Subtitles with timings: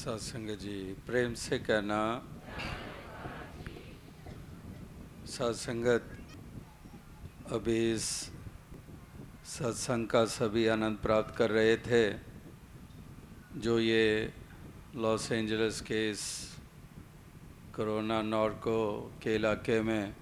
[0.00, 2.00] सत्संग जी, प्रेम से कहना।
[5.28, 6.04] सत्संगत
[7.52, 8.04] अभी इस
[9.44, 12.04] सत्संग का सभी आनंद प्राप्त कर रहे थे,
[13.56, 14.32] जो ये
[14.96, 16.22] लॉस एंजल्स के इस
[17.76, 18.80] कोरोना नॉर्को
[19.22, 20.14] के इलाके में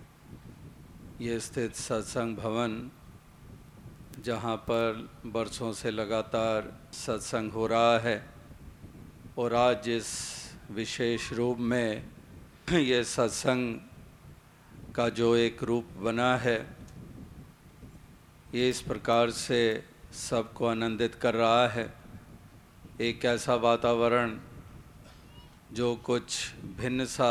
[1.20, 2.74] ये स्थित सत्संग भवन,
[4.24, 8.37] जहाँ पर बरसों से लगातार सत्संग हो रहा है।
[9.38, 10.06] और आज जिस
[10.70, 12.02] विशेष रूप में
[12.72, 13.78] ये सत्संग
[14.94, 16.56] का जो एक रूप बना है,
[18.54, 21.86] ये इस प्रकार से सबको आनंदित कर रहा है।
[23.00, 24.36] एक ऐसा वातावरण
[25.72, 27.30] जो कुछ भिन्न सा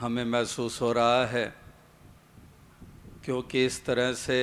[0.00, 1.44] हमें महसूस हो रहा है,
[3.24, 4.40] क्योंकि इस तरह से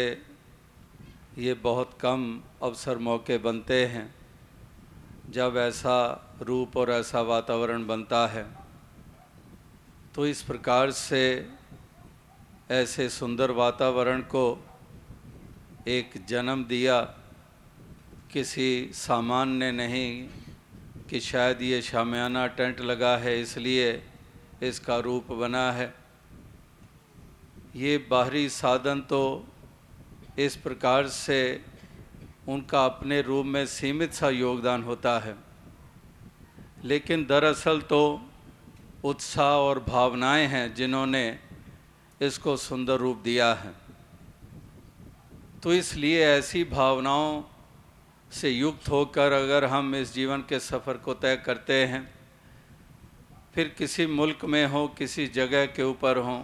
[1.38, 4.25] ये बहुत कम अवसर मौके बनते हैं।
[5.30, 5.98] जब ऐसा
[6.42, 8.46] रूप और ऐसा वातावरण बनता है
[10.16, 11.24] तो इस प्रकार से
[12.72, 14.46] ऐसे सुंदर वातावरण को
[15.88, 17.02] एक जन्म दिया
[18.34, 20.28] किसी सामान ने नहीं
[21.10, 23.92] कि शायद ये शामियाना टेंट लगा है, इसलिए
[24.64, 25.94] इसका रूप बना है।
[27.76, 29.48] ये बाहरी साधन तो
[30.40, 31.40] इस प्रकार से
[32.48, 35.36] उनका अपने रूप में सीमित सा योगदान होता है।
[36.84, 38.02] लेकिन दरअसल तो
[39.04, 41.40] उत्साह और भावनाएँ हैं जिन्होंने
[42.22, 43.74] इसको सुंदर रूप दिया है।
[45.64, 47.44] तो इसलिए ऐसी भावनाओं
[48.32, 52.04] से युक्त होकर अगर हम इस जीवन के सफ़र को तय करते हैं,
[53.56, 56.44] फिर किसी मुल्क में हो, किसी जगह के ऊपर हों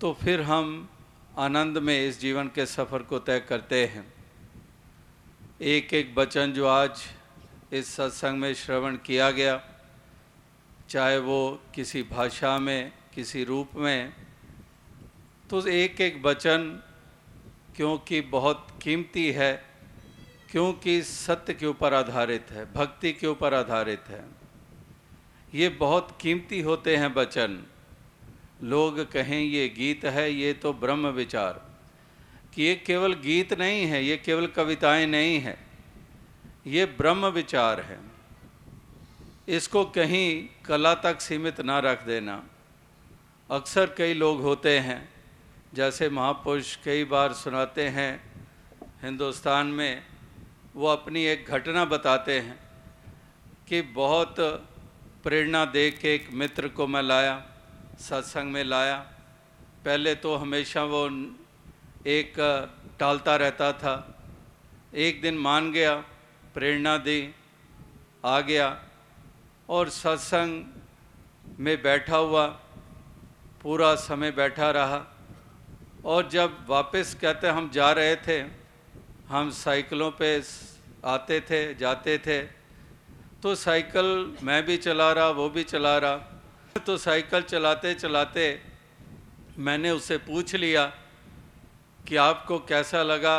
[0.00, 0.88] तो फिर हम
[1.38, 4.15] आनंद में इस जीवन के सफ़र को तय करते हैं।
[5.60, 7.02] एक एक वचन जो आज
[7.72, 9.60] इस सत्संग में श्रवण किया गया,
[10.88, 14.12] चाहे वो किसी भाषा में, किसी रूप में
[15.50, 16.82] तो एक एक वचन
[17.76, 19.52] क्योंकि बहुत कीमती है,
[20.50, 24.24] क्योंकि सत्य के ऊपर आधारित है, भक्ति के ऊपर आधारित है।
[25.54, 27.62] ये बहुत कीमती होते हैं वचन।
[28.62, 31.65] लोग कहें, ये गीत है, ये तो ब्रह्म विचार।
[32.56, 35.56] कि ये केवल गीत नहीं है, ये केवल कविताएँ नहीं है,
[36.66, 37.98] ये ब्रह्म विचार है।
[39.48, 42.42] इसको कहीं कला तक सीमित ना रख देना।
[43.50, 45.08] अक्सर कई लोग होते हैं,
[45.74, 48.12] जैसे महापुरुष कई बार सुनाते हैं,
[49.02, 50.02] हिंदुस्तान में
[50.74, 52.58] वो अपनी एक घटना बताते हैं
[53.68, 54.34] कि बहुत
[55.24, 57.36] प्रेरणा दे के एक मित्र को मैं लाया,
[58.00, 58.96] सत्संग में लाया।
[59.84, 61.08] पहले तो हमेशा वो
[62.06, 62.34] एक
[62.98, 63.94] टालता रहता था।
[64.96, 65.94] एक दिन मान गया,
[66.54, 67.34] प्रेरणा दी,
[68.24, 68.68] आ गया
[69.68, 70.64] और सत्संग
[71.58, 72.46] में बैठा हुआ,
[73.62, 75.00] पूरा समय बैठा रहा
[76.04, 78.38] और जब वापस कहते हम जा रहे थे,
[79.28, 80.30] हम साइकिलों पे
[81.04, 82.40] आते थे, जाते थे
[83.42, 86.16] तो साइकिल मैं भी चला रहा, वो भी चला रहा
[86.86, 88.44] तो साइकिल चलाते चलाते
[89.58, 90.92] मैंने उससे पूछ लिया
[92.08, 93.38] कि आपको कैसा लगा?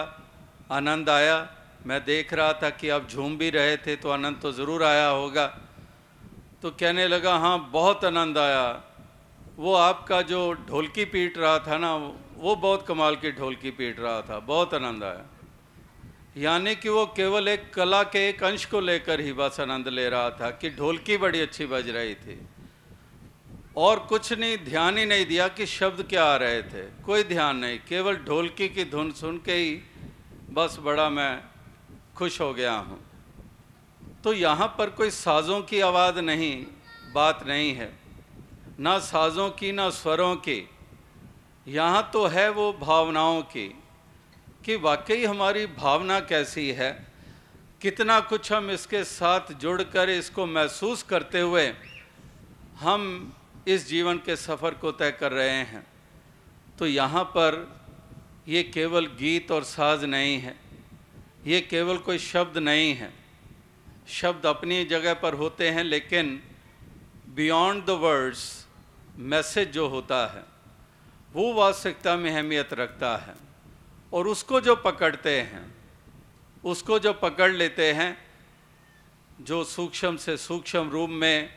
[0.72, 1.38] आनंद आया।
[1.86, 5.08] मैं देख रहा था कि आप झूम भी रहे थे तो आनंद तो ज़रूर आया
[5.08, 5.46] होगा।
[6.62, 8.66] तो कहने लगा हाँ बहुत आनंद आया।
[9.58, 14.22] वो आपका जो ढोलकी पीट रहा था ना, वो बहुत कमाल की ढोलकी पीट रहा
[14.22, 15.26] था। बहुत आनंद आया।
[16.38, 20.10] यानी कि वो केवल एक कला के एक अंश को लेकर ही बस आनंद ले
[20.10, 22.40] रहा था कि ढोलकी बड़ी अच्छी बज रही थी।
[23.78, 27.58] और कुछ नहीं, ध्यान ही नहीं दिया कि शब्द क्या आ रहे थे। कोई ध्यान
[27.58, 29.82] नहीं, केवल ढोलकी की धुन सुन के ही
[30.50, 31.44] बस बड़ा मैं
[32.16, 33.00] खुश हो गया हूँ।
[34.24, 36.66] तो यहाँ पर कोई साज़ों की आवाज़ नहीं,
[37.14, 37.92] बात नहीं है।
[38.80, 40.70] ना साज़ों की, ना स्वरों की।
[41.68, 43.68] यहाँ तो है वो भावनाओं की,
[44.66, 46.92] कि वाकई हमारी भावना कैसी है।
[47.82, 51.74] कितना कुछ हम इसके साथ जुड़कर इसको महसूस करते हुए
[52.80, 53.34] हम
[53.68, 55.88] इस जीवन के सफ़र को तय कर रहे हैं।
[56.80, 57.82] तो यहाँ पर
[58.48, 60.56] ये केवल गीत और साज नहीं है।
[61.46, 63.14] ये केवल कोई शब्द नहीं है।
[64.08, 66.44] शब्द अपनी जगह पर होते हैं, लेकिन
[67.30, 68.66] बियॉन्ड द वर्ड्स
[69.18, 70.44] मैसेज जो होता है,
[71.34, 73.36] वो वास्तविकता में अहमियत रखता है।
[74.14, 75.76] और उसको जो पकड़ते हैं,
[76.64, 78.18] उसको जो पकड़ लेते हैं,
[79.42, 81.50] जो सूक्ष्म से सूक्ष्म रूप में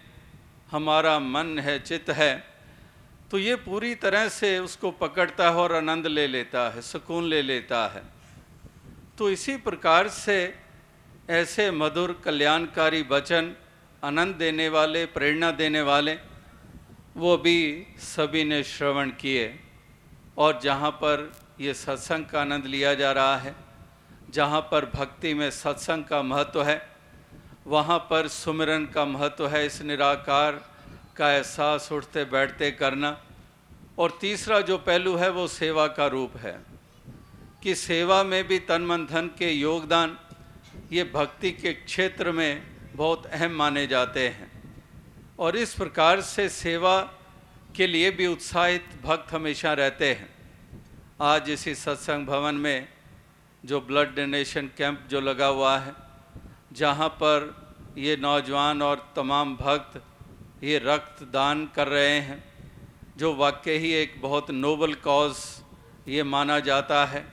[0.71, 2.51] हमारा मन है, चित्त है
[3.31, 7.43] तो ये पूरी तरह से उसको पकड़ता है और आनंद ले लेता है, सुकून ले
[7.43, 8.03] लेता है।
[9.19, 10.55] तो इसी प्रकार से
[11.31, 13.55] ऐसे मधुर कल्याणकारी वचन,
[14.03, 16.19] आनंद देने वाले, प्रेरणा देने वाले,
[17.17, 19.61] वो भी सभी ने श्रवण किए।
[20.39, 23.55] और जहाँ पर ये सत्संग का आनंद लिया जा रहा है,
[24.31, 26.90] जहाँ पर भक्ति में सत्संग का महत्व है
[27.71, 30.53] वहाँ पर सुमिरन का महत्व है इस निराकार
[31.17, 33.11] का एहसास उठते बैठते करना।
[33.99, 36.59] और तीसरा जो पहलू है वो सेवा का रूप है,
[37.63, 40.19] कि सेवा में भी तन मन धन के योगदान,
[40.93, 42.63] ये भक्ति के क्षेत्र में
[42.95, 44.51] बहुत अहम माने जाते हैं।
[45.39, 46.99] और इस प्रकार से सेवा
[47.77, 50.31] के लिए भी उत्साहित भक्त हमेशा रहते हैं।
[51.23, 52.89] आज इसी सत्संग भवन में
[53.65, 56.10] जो ब्लड डोनेशन कैंप जो लगा हुआ है
[56.71, 57.49] जहाँ पर
[57.99, 60.03] ये नौजवान और तमाम भक्त
[60.65, 62.45] ये रक्त दान कर रहे हैं,
[63.17, 65.37] जो वाकई ही एक बहुत नोबल कॉज
[66.09, 67.25] ये माना जाता है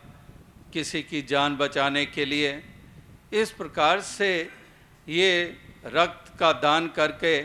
[0.74, 2.64] किसी की जान बचाने के लिए।
[3.34, 4.50] इस प्रकार से
[5.08, 7.38] ये रक्त का दान करके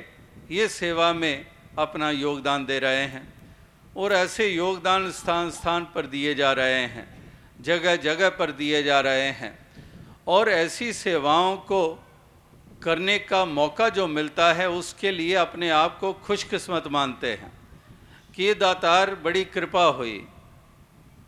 [0.50, 1.46] ये सेवा में
[1.78, 3.32] अपना योगदान दे रहे हैं
[3.96, 7.06] और ऐसे योगदान स्थान स्थान पर दिए जा रहे हैं
[7.60, 9.62] जगह जगह पर दिए जा रहे हैं।
[10.26, 12.04] और ऐसी सेवाओं को
[12.82, 17.52] करने का मौका जो मिलता है, उसके लिए अपने आप को खुशकिस्मत मानते हैं।
[18.36, 20.26] कि ये दातार बड़ी कृपा हुई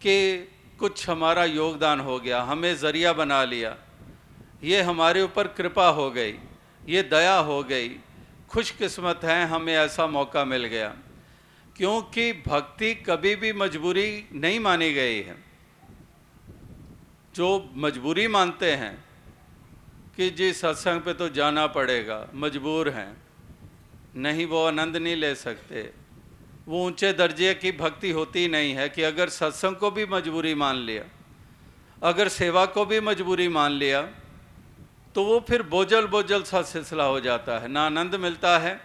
[0.03, 0.37] कि
[0.79, 3.77] कुछ हमारा योगदान हो गया, हमें ज़रिया बना लिया।
[4.65, 6.35] ये हमारे ऊपर कृपा हो गई,
[6.89, 7.89] ये दया हो गई,
[8.49, 10.97] खुशकिस्मत है, हमें ऐसा मौका मिल गया।
[11.77, 15.54] क्योंकि भक्ति कभी भी मजबूरी नहीं मानी गई है।
[17.35, 17.47] जो
[17.77, 18.95] मजबूरी मानते हैं
[20.17, 23.17] कि जी सत्संग पे तो जाना पड़ेगा, मजबूर हैं,
[24.17, 25.83] नहीं वो आनंद नहीं ले सकते।
[26.69, 30.77] वो ऊँचे दर्जे की भक्ति होती नहीं है कि अगर सत्संग को भी मजबूरी मान
[30.77, 31.05] लिया,
[32.03, 34.03] अगर सेवा को भी मजबूरी मान लिया
[35.15, 38.81] तो वो फिर बोझल बोझल सा सिलसिला हो जाता है, ना आनंद मिलता है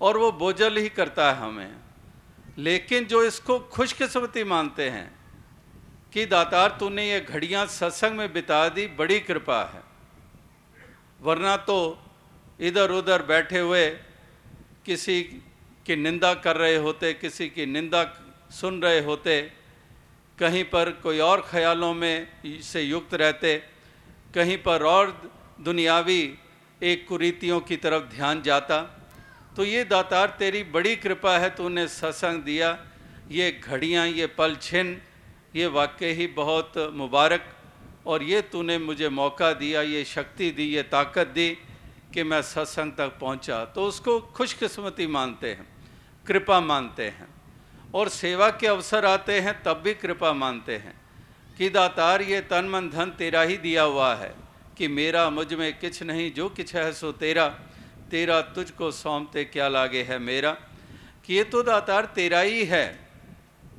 [0.00, 1.74] और वो बोझल ही करता है हमें।
[2.58, 5.19] लेकिन जो इसको खुशकिस्मती मानते हैं
[6.12, 9.82] कि दातार, तूने ये घड़ियाँ सत्संग में बिता दी, बड़ी कृपा है।
[11.20, 11.78] वरना तो
[12.60, 13.88] इधर उधर बैठे हुए
[14.86, 15.22] किसी
[15.86, 18.02] की निंदा कर रहे होते, किसी की निंदा
[18.50, 19.40] सुन रहे होते,
[20.38, 22.26] कहीं पर कोई और ख्यालों में
[22.62, 23.56] से युक्त रहते,
[24.34, 25.10] कहीं पर और
[25.60, 26.22] दुनियावी
[26.80, 28.80] एक कुरीतियों की तरफ़ ध्यान जाता
[29.56, 32.68] तो ये दातार, तेरी बड़ी कृपा है, तूने सत्संग दिया,
[33.30, 35.00] ये घड़ियाँ, ये पल छिन
[35.56, 37.56] ये वाकई ही बहुत मुबारक,
[38.06, 41.58] और ये तूने मुझे मौका दिया, ये शक्ति दी, ये ताकत दी
[42.14, 45.66] कि मैं सत्संग तक पहुँचा। तो उसको खुशकिस्मती मानते हैं,
[46.26, 47.28] कृपा मानते हैं,
[47.94, 51.00] और सेवा के अवसर आते हैं, तब भी कृपा मानते हैं
[51.58, 54.34] कि दातार ये तन मन धन तेरा ही दिया हुआ है
[54.78, 57.48] कि मेरा मुझमें किछ नहीं, जो किछ है सो तेरा।
[58.10, 60.52] तेरा तुझको सौंपते क्या लागे है मेरा?
[61.24, 63.09] कि ये तो दातार तेरा ही है।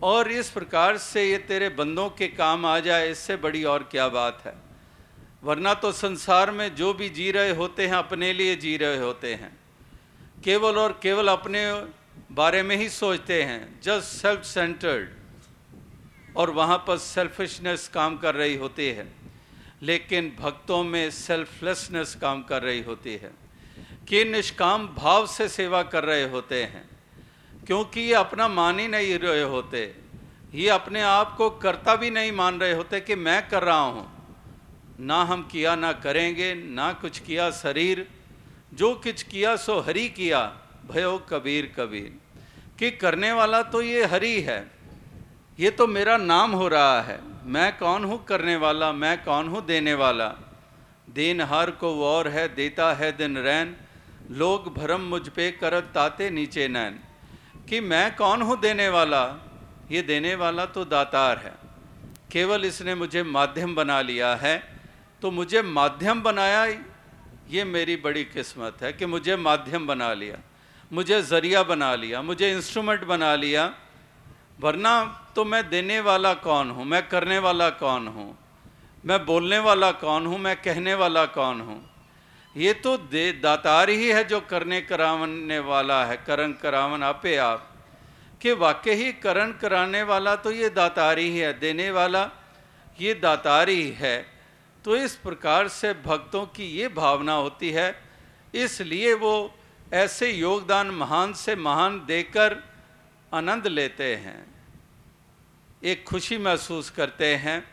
[0.04, 4.08] और इस प्रकार से ये तेरे बंदों के काम आ जाए, इससे बड़ी और क्या
[4.08, 4.54] बात है?
[5.44, 9.34] वरना तो संसार में जो भी जी रहे होते हैं, अपने लिए जी रहे होते
[9.34, 9.58] हैं।
[10.44, 11.88] केवल और केवल अपने
[12.32, 15.10] बारे में ही सोचते हैं। जस्ट सेल्फ सेंटर्ड
[16.38, 19.14] और वहाँ पर सेल्फिशनेस काम कर रही होती है।
[19.82, 23.32] लेकिन भक्तों में सेल्फलेसनेस काम कर रही होती है।
[24.10, 26.90] कि निष्काम भाव से सेवा कर रहे होते हैं।
[27.68, 29.96] क्योंकि ये अपना मान ही नहीं रहे होते।
[30.54, 34.12] ये अपने आप को करता भी नहीं मान रहे होते कि मैं कर रहा हूँ।
[35.00, 38.08] ना हम किया, ना करेंगे, ना कुछ किया, शरीर।
[38.74, 42.20] जो कुछ किया, सो हरि किया, भयो कबीर कबीर।
[42.80, 44.72] कि करने वाला तो ये हरि है।
[45.60, 48.92] ये तो मेरा नाम हो रहा है। मैं कौन हूँ करने वाला?
[48.92, 50.36] मैं कौन हूँ देने वाला?
[51.10, 53.76] दिन हर को और है, देता है दिन रैन।
[54.32, 57.00] लोग भरम मुझ पे करत, ताते नीचे नैन।
[57.72, 59.24] कि मैं कौन हूँ देने वाला?
[59.92, 61.54] ये देने वाला तो दातार है।
[62.32, 64.64] केवल इसने मुझे माध्यम बना लिया है।
[65.22, 66.66] तो मुझे माध्यम बनाया,
[67.50, 70.38] ये मेरी बड़ी किस्मत है कि मुझे माध्यम बना लिया,
[70.94, 73.74] मुझे ज़रिया बना लिया, मुझे इंस्ट्रूमेंट बना लिया।
[74.60, 75.04] वरना
[75.36, 76.86] तो मैं देने वाला कौन हूँ?
[76.86, 78.38] मैं करने वाला कौन हूँ?
[79.06, 80.40] मैं बोलने वाला कौन हूँ?
[80.40, 81.91] मैं कहने वाला कौन हूँ?
[82.56, 87.68] ये तो दे, दातार ही है जो करने करावने वाला है, करण करावन आपे आप।
[88.42, 92.30] कि वाकई ही करण कराने वाला तो ये दातार ही है, देने वाला
[93.02, 94.26] ये दातार ही है।
[94.86, 97.96] तो इस प्रकार से भक्तों की ये भावना होती है,
[98.54, 99.56] इसलिए वो
[99.94, 102.56] ऐसे योगदान महान से महान देकर
[103.34, 104.46] आनंद लेते हैं।
[105.84, 107.71] एक खुशी महसूस करते हैं।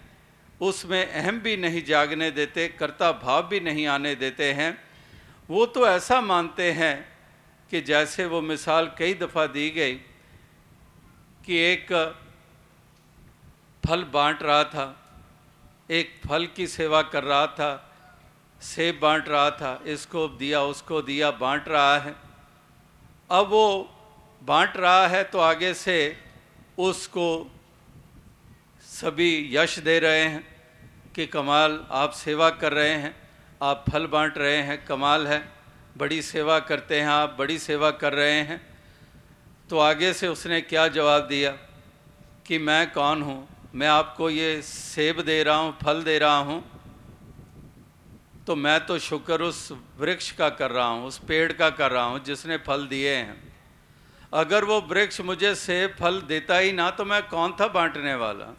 [0.60, 4.78] उसमें अहम भी नहीं जागने देते, कर्ता भाव भी नहीं आने देते हैं।
[5.48, 6.96] वो तो ऐसा मानते हैं
[7.70, 9.94] कि जैसे वो मिसाल कई दफ़ा दी गई
[11.44, 11.92] कि एक
[13.82, 14.86] फल बांट रहा था,
[15.90, 17.70] एक फल की सेवा कर रहा था,
[18.62, 22.14] सेब बांट रहा था, इसको दिया, उसको दिया, बांट रहा है।
[23.30, 23.66] अब वो
[24.42, 25.96] बांट रहा है तो आगे से
[26.78, 27.28] उसको
[28.98, 30.42] सभी यश दे रहे हैं
[31.14, 33.14] कि कमाल आप सेवा कर रहे हैं,
[33.62, 35.38] आप फल बांट रहे हैं, कमाल है।
[35.98, 38.60] बड़ी सेवा करते हैं आप, बड़ी सेवा कर रहे हैं।
[39.70, 41.50] तो आगे से उसने क्या जवाब दिया
[42.46, 43.38] कि मैं कौन हूँ?
[43.74, 46.62] मैं आपको ये सेब दे रहा हूँ, फल दे रहा हूँ।
[48.46, 52.04] तो मैं तो शुक्र उस वृक्ष का कर रहा हूँ, उस पेड़ का कर रहा
[52.04, 53.42] हूँ, जिसने फल दिए हैं।
[54.34, 58.56] अगर वो वृक्ष मुझे सेब, फल देता ही ना तो मैं कौन था बांटने वाला?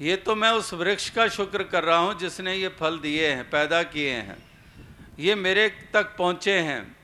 [0.00, 3.48] ये तो मैं उस वृक्ष का शुक्र कर रहा हूँ जिसने ये फल दिए हैं,
[3.50, 4.36] पैदा किए हैं।
[5.18, 6.96] ये मेरे तक पहुँचे हैं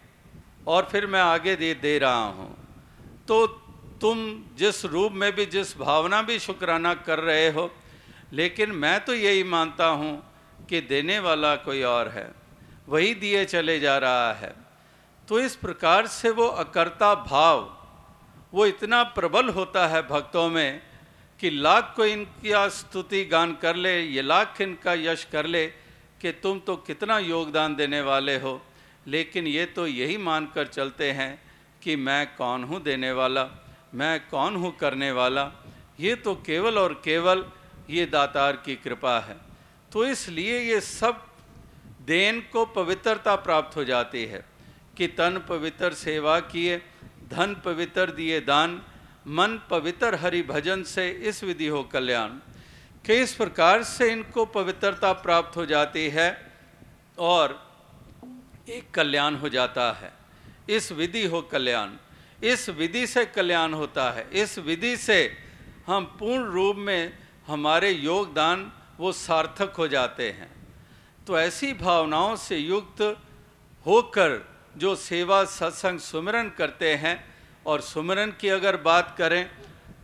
[0.67, 2.57] और फिर मैं आगे दे दे रहा हूँ।
[3.29, 3.47] तो
[4.01, 4.25] तुम
[4.59, 7.71] जिस रूप में भी, जिस भावना भी शुक्राना कर रहे हो,
[8.33, 10.17] लेकिन मैं तो यही मानता हूँ
[10.69, 12.31] कि देने वाला कोई और है,
[12.89, 14.55] वही दिए चले जा रहा है।
[15.29, 17.71] तो इस प्रकार से वो अकर्ता भाव,
[18.55, 20.81] वो इतना प्रबल होता है भक्तों में
[21.41, 25.67] कि लाख को इनकी स्तुति गान कर ले, ये लाख इनका यश कर ले
[26.21, 28.61] कि तुम तो कितना योगदान देने वाले हो।
[29.07, 31.33] लेकिन ये तो यही मानकर चलते हैं
[31.83, 33.45] कि मैं कौन हूँ देने वाला,
[33.95, 35.51] मैं कौन हूँ करने वाला।
[36.01, 37.45] ये तो केवल और केवल
[37.91, 39.37] ये दातार की कृपा है।
[39.93, 41.23] तो इसलिए ये सब
[42.07, 44.45] देन को पवित्रता प्राप्त हो जाती है
[44.97, 46.77] कि तन पवित्र सेवा किए,
[47.31, 48.81] धन पवित्र दिए दान
[49.27, 52.29] मन पवित्र हरि भजन से इस विधि हो कल्याण।
[53.07, 56.53] कि इस प्रकार से इनको पवित्रता प्राप्त हो जाती है
[57.19, 57.73] और
[58.69, 60.13] एक कल्याण हो जाता है।
[60.69, 61.91] इस विधि हो कल्याण।
[62.45, 65.37] इस विधि से कल्याण होता है। इस विधि से
[65.87, 70.53] हम पूर्ण रूप में हमारे योगदान वो सार्थक हो जाते हैं।
[71.27, 73.19] तो ऐसी भावनाओं से युक्त
[73.87, 77.36] होकर जो सेवा सत्संग सुमरन करते हैं
[77.67, 79.45] और सुमरन की अगर बात करें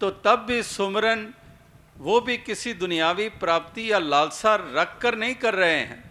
[0.01, 1.33] तो तब भी सुमरन
[1.99, 6.03] वो भी किसी दुनियावी प्राप्ति या लालसा रख कर नहीं कर रहे हैं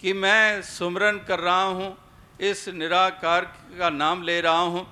[0.00, 1.96] कि मैं सुमरन कर रहा हूँ,
[2.40, 3.44] इस निराकार
[3.78, 4.86] का नाम ले रहा हूँ।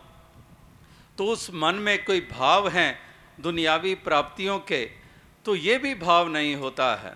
[1.18, 2.98] तो उस मन में कोई भाव हैं
[3.38, 4.84] दुनियावी प्राप्तियों के
[5.46, 7.14] तो ये भी भाव नहीं होता है।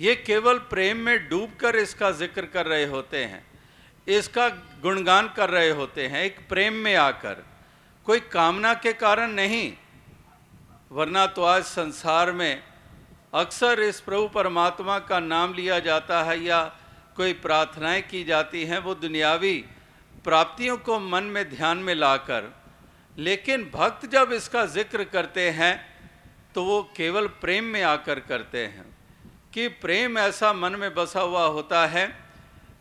[0.00, 3.44] ये केवल प्रेम में डूबकर इसका ज़िक्र कर रहे होते हैं,
[4.06, 4.48] इसका
[4.82, 7.44] गुणगान कर रहे होते हैं, एक प्रेम में आकर।
[8.06, 9.72] कोई कामना के कारण नहीं,
[10.90, 12.62] वरना तो आज संसार में
[13.34, 16.62] अक्सर इस प्रभु परमात्मा का नाम लिया जाता है या
[17.16, 19.56] कोई प्रार्थनाएँ की जाती हैं, वो दुनियावी
[20.24, 22.52] प्राप्तियों को मन में ध्यान में लाकर।
[23.16, 25.74] लेकिन भक्त जब इसका ज़िक्र करते हैं
[26.54, 28.84] तो वो केवल प्रेम में आकर करते हैं।
[29.54, 32.06] कि प्रेम ऐसा मन में बसा हुआ होता है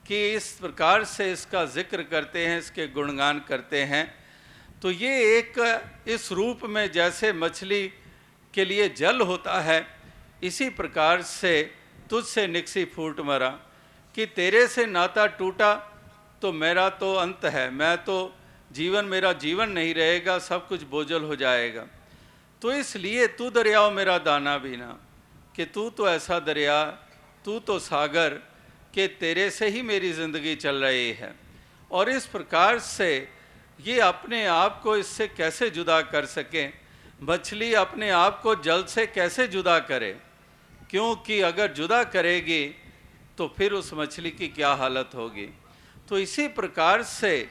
[0.07, 4.03] कि इस प्रकार से इसका ज़िक्र करते हैं, इसके गुणगान करते हैं।
[4.81, 5.57] तो ये एक
[6.07, 7.87] इस रूप में जैसे मछली
[8.53, 9.85] के लिए जल होता है,
[10.43, 11.51] इसी प्रकार से
[12.09, 13.49] तुझसे निकसी फूट मरा
[14.15, 15.73] कि तेरे से नाता टूटा
[16.41, 18.35] तो मेरा तो अंत है, मैं तो
[18.71, 21.85] जीवन मेरा जीवन नहीं रहेगा, सब कुछ बोझल हो जाएगा।
[22.61, 24.97] तो इसलिए तू दरियाओ मेरा दाना भी ना,
[25.55, 26.83] कि तू तो ऐसा दरिया,
[27.45, 28.29] तू तो सागर,
[28.93, 31.33] कि तेरे से ही मेरी ज़िंदगी चल रही है।
[31.91, 33.09] और इस प्रकार से
[33.79, 36.73] ये अपने आप को इससे कैसे जुदा कर सकें?
[37.23, 40.11] मछली अपने आप को जल से कैसे जुदा करे?
[40.89, 42.65] क्योंकि अगर जुदा करेगी
[43.37, 45.47] तो फिर उस मछली की क्या हालत होगी?
[46.09, 47.49] तो इसी प्रकार से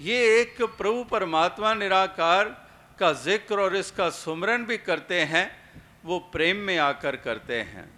[0.00, 2.44] ये एक प्रभु परमात्मा निराकार
[2.98, 5.50] का ज़िक्र और इसका सुमरन भी करते हैं,
[6.04, 7.90] वो प्रेम में आकर करते हैं।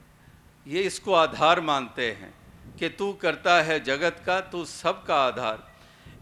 [0.66, 2.32] ये इसको आधार मानते हैं
[2.78, 5.75] कि तू करता है जगत का, तू सबका आधार।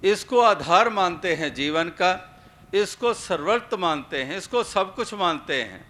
[0.05, 2.31] इसको आधार मानते हैं जीवन का,
[2.75, 5.85] इसको सर्वत्र मानते हैं, इसको सब कुछ मानते हैं।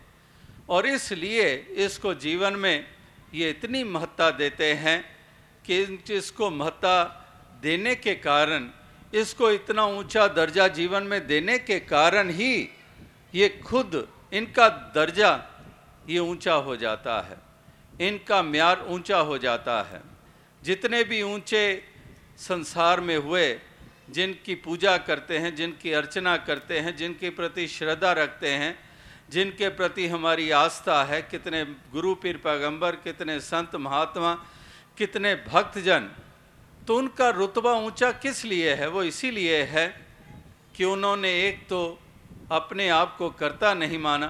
[0.69, 2.87] और इसलिए इसको जीवन में
[3.35, 5.05] ये इतनी महत्ता देते हैं
[5.65, 5.81] कि
[6.11, 7.03] इसको महत्ता
[7.63, 8.71] देने के कारण,
[9.15, 12.69] इसको इतना ऊँचा दर्जा जीवन में देने के कारण ही
[13.35, 15.33] ये खुद, इनका दर्जा
[16.09, 17.37] ये ऊँचा हो जाता है।
[18.09, 20.01] इनका म्यार ऊँचा हो जाता है।
[20.63, 21.83] जितने भी ऊँचे
[22.39, 23.53] संसार में हुए
[24.11, 28.79] जिनकी पूजा करते हैं, जिनकी अर्चना करते हैं, जिनके प्रति श्रद्धा रखते हैं,
[29.31, 34.35] जिनके प्रति हमारी आस्था है, कितने गुरु पीर पैगंबर, कितने संत महात्मा,
[34.99, 36.11] कितने भक्तजन
[36.87, 38.89] तो उनका रुतबा ऊँचा किस लिए है?
[38.89, 39.87] वो इसीलिए है
[40.77, 41.81] कि उन्होंने एक तो
[42.53, 44.29] अपने आप को करता नहीं माना,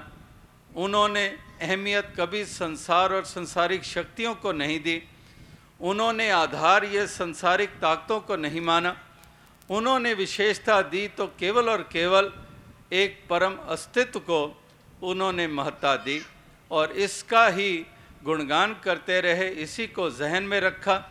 [0.77, 1.27] उन्होंने
[1.61, 5.03] अहमियत कभी संसार और संसारिक शक्तियों को नहीं दी,
[5.81, 8.97] उन्होंने आधार ये संसारिक ताकतों को नहीं माना
[9.71, 12.33] उन्होंने विशेषता दी तो केवल और केवल
[12.93, 14.41] एक परम अस्तित्व को
[15.03, 16.21] उन्होंने महत्ता दी
[16.71, 17.71] और इसका ही
[18.25, 21.03] गुणगान करते रहे, इसी को जहन में रखा,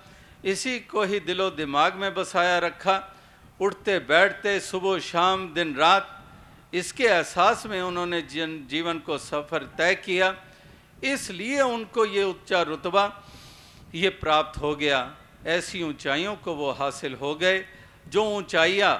[0.45, 2.95] इसी को ही दिलो दिमाग में बसाया रखा,
[3.59, 6.07] उठते बैठते सुबह शाम दिन रात,
[6.73, 10.35] इसके एहसास में उन्होंने जन जीवन को सफ़र तय किया,
[11.03, 13.05] इसलिए उनको ये उच्चा रुतबा,
[13.93, 14.99] ये प्राप्त हो गया,
[15.45, 17.63] ऐसी ऊंचाइयों को वो हासिल हो गए
[18.07, 18.95] जो ऊंचाइयाँ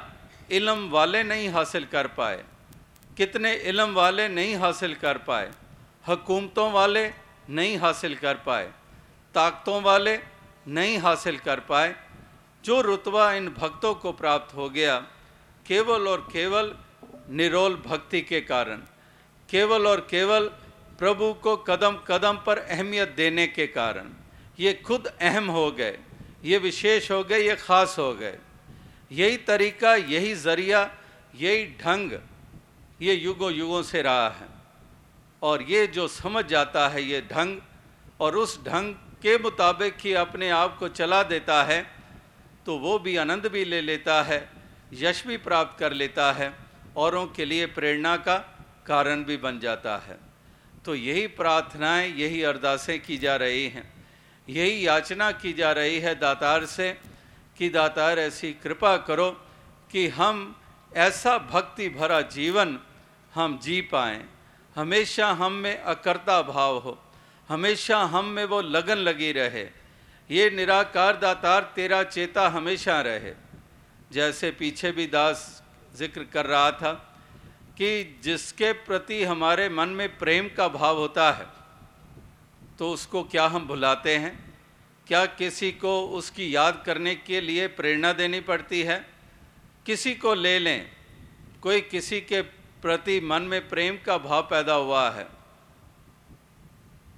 [0.51, 2.43] इलम वाले नहीं हासिल कर पाए,
[3.17, 5.49] कितने इलम वाले नहीं हासिल कर पाए,
[6.07, 7.09] हकूमतों वाले
[7.49, 8.65] नहीं हासिल कर पाए,
[9.35, 10.17] ताकतों वाले
[10.67, 11.95] नहीं हासिल कर पाए,
[12.63, 14.97] जो रुतबा इन भक्तों को प्राप्त हो गया,
[15.65, 16.73] केवल और केवल
[17.31, 18.81] निरोल भक्ति के कारण,
[19.49, 20.49] केवल और केवल
[20.99, 24.09] प्रभु को कदम कदम पर अहमियत देने के कारण,
[24.59, 25.97] ये खुद अहम हो गए,
[26.43, 28.37] ये विशेष हो गए, ये ख़ास हो गए।
[29.11, 30.89] यही तरीका, यही ज़रिया,
[31.35, 32.11] यही ढंग
[33.01, 34.47] ये युगों युगों से रहा है।
[35.41, 37.57] और ये जो समझ जाता है ये ढंग,
[38.19, 41.81] और उस ढंग के मुताबिक ही अपने आप को चला देता है
[42.65, 44.39] तो वो भी आनंद भी ले लेता है,
[44.95, 46.53] यश भी प्राप्त कर लेता है,
[46.97, 48.37] औरों के लिए प्रेरणा का
[48.87, 50.17] कारण भी बन जाता है।
[50.85, 53.83] तो यही प्रार्थनाएँ, यही अरदासें की जा रही हैं,
[54.47, 56.95] यही याचना की जा रही है दातार से
[57.57, 59.29] कि दातार ऐसी कृपा करो
[59.91, 60.55] कि हम
[60.95, 62.79] ऐसा भक्ति भरा जीवन
[63.33, 64.23] हम जी पाएँ।
[64.75, 66.97] हमेशा हम में अकर्ता भाव हो।
[67.49, 69.63] हमेशा हम में वो लगन लगी रहे।
[70.29, 73.33] ये निराकार दातार तेरा चेता हमेशा रहे।
[74.11, 75.63] जैसे पीछे भी दास
[75.95, 76.91] ज़िक्र कर रहा था
[77.77, 81.45] कि जिसके प्रति हमारे मन में प्रेम का भाव होता है
[82.79, 84.52] तो उसको क्या हम भुलाते हैं?
[85.07, 89.05] क्या किसी को उसकी याद करने के लिए प्रेरणा देनी पड़ती है?
[89.85, 90.91] किसी को ले लें।
[91.61, 92.41] कोई किसी के
[92.81, 95.27] प्रति मन में प्रेम का भाव पैदा हुआ है।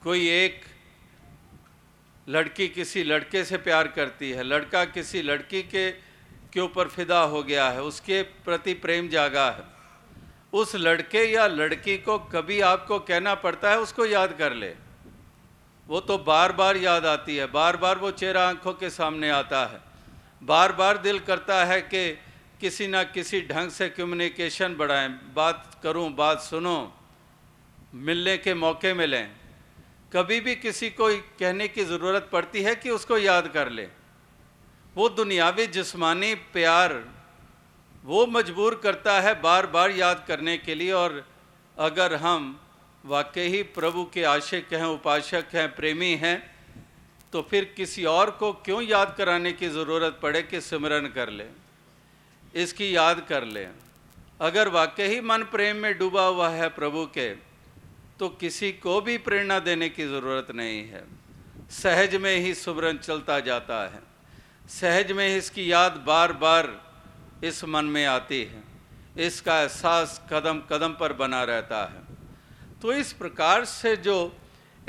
[0.03, 0.61] कोई एक
[2.29, 5.91] लड़की किसी लड़के से प्यार करती है। लड़का किसी लड़की के
[6.53, 9.75] के ऊपर फिदा हो गया है। उसके प्रति प्रेम जागा है।
[10.53, 14.84] उस लड़के या लड़की को कभी आपको कहना पड़ता है, उसको याद कर ले।
[15.87, 19.65] वो तो बार बार याद आती है बार बार वो चेहरा आँखों के सामने आता
[19.65, 19.79] है।
[20.43, 22.11] बार बार दिल करता है कि
[22.61, 26.93] किसी ना किसी ढंग से कम्युनिकेशन बढ़ाएँ, बात करूँ, बात सुनो,
[27.93, 29.29] मिलने के मौके मिलें।
[30.13, 33.87] कभी भी किसी को कहने की ज़रूरत पड़ती है कि उसको याद कर ले।
[34.95, 36.93] वो दुनियावी जिस्मानी प्यार,
[38.03, 41.25] वो मजबूर करता है बार बार याद करने के लिए और
[41.77, 42.59] अगर हम
[43.05, 46.37] वाकई ही प्रभु के आशिक हैं, उपासक हैं, प्रेमी हैं
[47.33, 51.45] तो फिर किसी और को क्यों याद कराने की ज़रूरत पड़े कि सिमरन कर ले?
[52.53, 53.67] इसकी याद कर ले।
[54.41, 57.29] अगर वाकई ही मन प्रेम में डूबा हुआ है प्रभु के
[58.19, 61.03] तो किसी को भी प्रेरणा देने की ज़रूरत नहीं है।
[61.73, 64.01] सहज में ही सुमरन चलता जाता है।
[64.69, 66.69] सहज में ही इसकी याद बार बार
[67.43, 68.63] इस मन में आती है।
[69.25, 72.04] इसका एहसास कदम कदम पर बना रहता है।
[72.81, 74.37] तो इस प्रकार से जो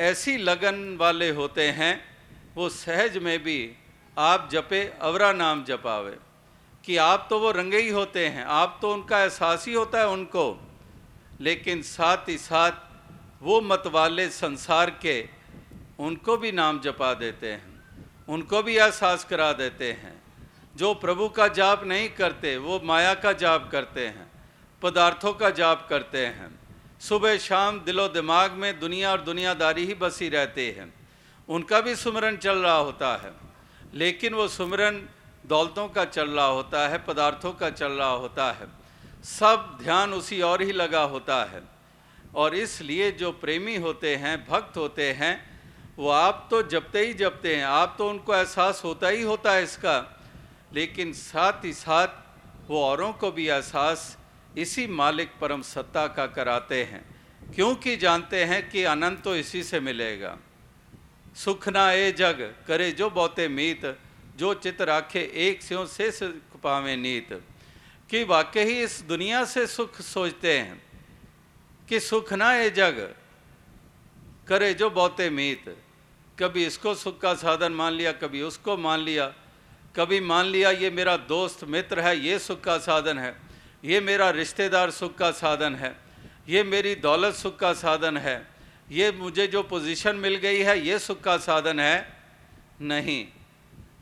[0.01, 2.05] ऐसी लगन वाले होते हैं,
[2.55, 3.73] वो सहज में भी
[4.19, 6.17] आप जपे, अवरा नाम जपावे।
[6.85, 10.09] कि आप तो वो रंगे ही होते हैं, आप तो उनका एहसास ही होता है
[10.09, 10.75] उनको।
[11.41, 12.73] लेकिन साथ ही साथ
[13.43, 15.29] वो मतवाले संसार के
[15.99, 17.85] उनको भी नाम जपा देते हैं,
[18.29, 20.23] उनको भी एहसास करा देते हैं।
[20.77, 24.31] जो प्रभु का जाप नहीं करते, वो माया का जाप करते हैं,
[24.83, 26.56] पदार्थों का जाप करते हैं।
[27.01, 30.93] सुबह शाम दिलो दिमाग में दुनिया और दुनियादारी ही बसी रहते हैं।
[31.49, 33.33] उनका भी सुमरन चल रहा होता है,
[33.95, 35.01] लेकिन वो सुमरन
[35.47, 38.67] दौलतों का चल रहा होता है, पदार्थों का चल रहा होता है।
[39.25, 41.63] सब ध्यान उसी और ही लगा होता है,
[42.35, 45.35] और इसलिए जो प्रेमी होते हैं, भक्त होते हैं,
[45.99, 49.63] वो आप तो जपते ही जपते हैं, आप तो उनको एहसास होता ही होता है
[49.63, 49.99] इसका,
[50.75, 54.17] लेकिन साथ ही साथ वो औरों को भी एहसास
[54.57, 57.17] इसी मालिक परम सत्ता का कराते हैं।
[57.55, 60.39] क्योंकि जानते हैं कि आनंद तो इसी से मिलेगा।
[61.37, 63.99] सुख ना ए जग, करे जो बहुते मीत,
[64.37, 67.43] जो चित राखे एक स्यों से सुख पावे नीत।
[68.11, 70.83] कि वाकई ही इस दुनिया से सुख सोचते हैं,
[71.89, 73.15] कि सुख ना ये जग,
[74.49, 75.77] करे जो बहुते मीत।
[76.41, 79.35] कभी इसको सुख का साधन मान लिया, कभी उसको मान लिया,
[79.97, 83.46] कभी मान लिया, ये मेरा दोस्त मित्र है, ये सुख का साधन है।
[83.87, 85.97] ये मेरा रिश्तेदार सुख का साधन है।
[86.49, 88.47] ये मेरी दौलत सुख का साधन है।
[88.91, 92.23] ये मुझे जो पोजीशन मिल गई है, ये सुख का साधन है?
[92.81, 93.29] नहीं।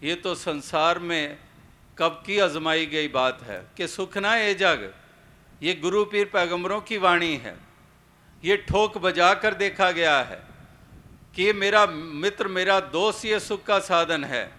[0.03, 1.39] ये तो संसार में
[1.99, 4.95] कब की आजमाई गई बात है कि सुख ना ये जग।
[5.63, 7.57] ये गुरु पीर पैगंबरों की वाणी है।
[8.45, 10.43] ये ठोक बजा कर देखा गया है
[11.37, 14.51] कि ये मेरा मित्र, मेरा दोस्त ये सुख का साधन है।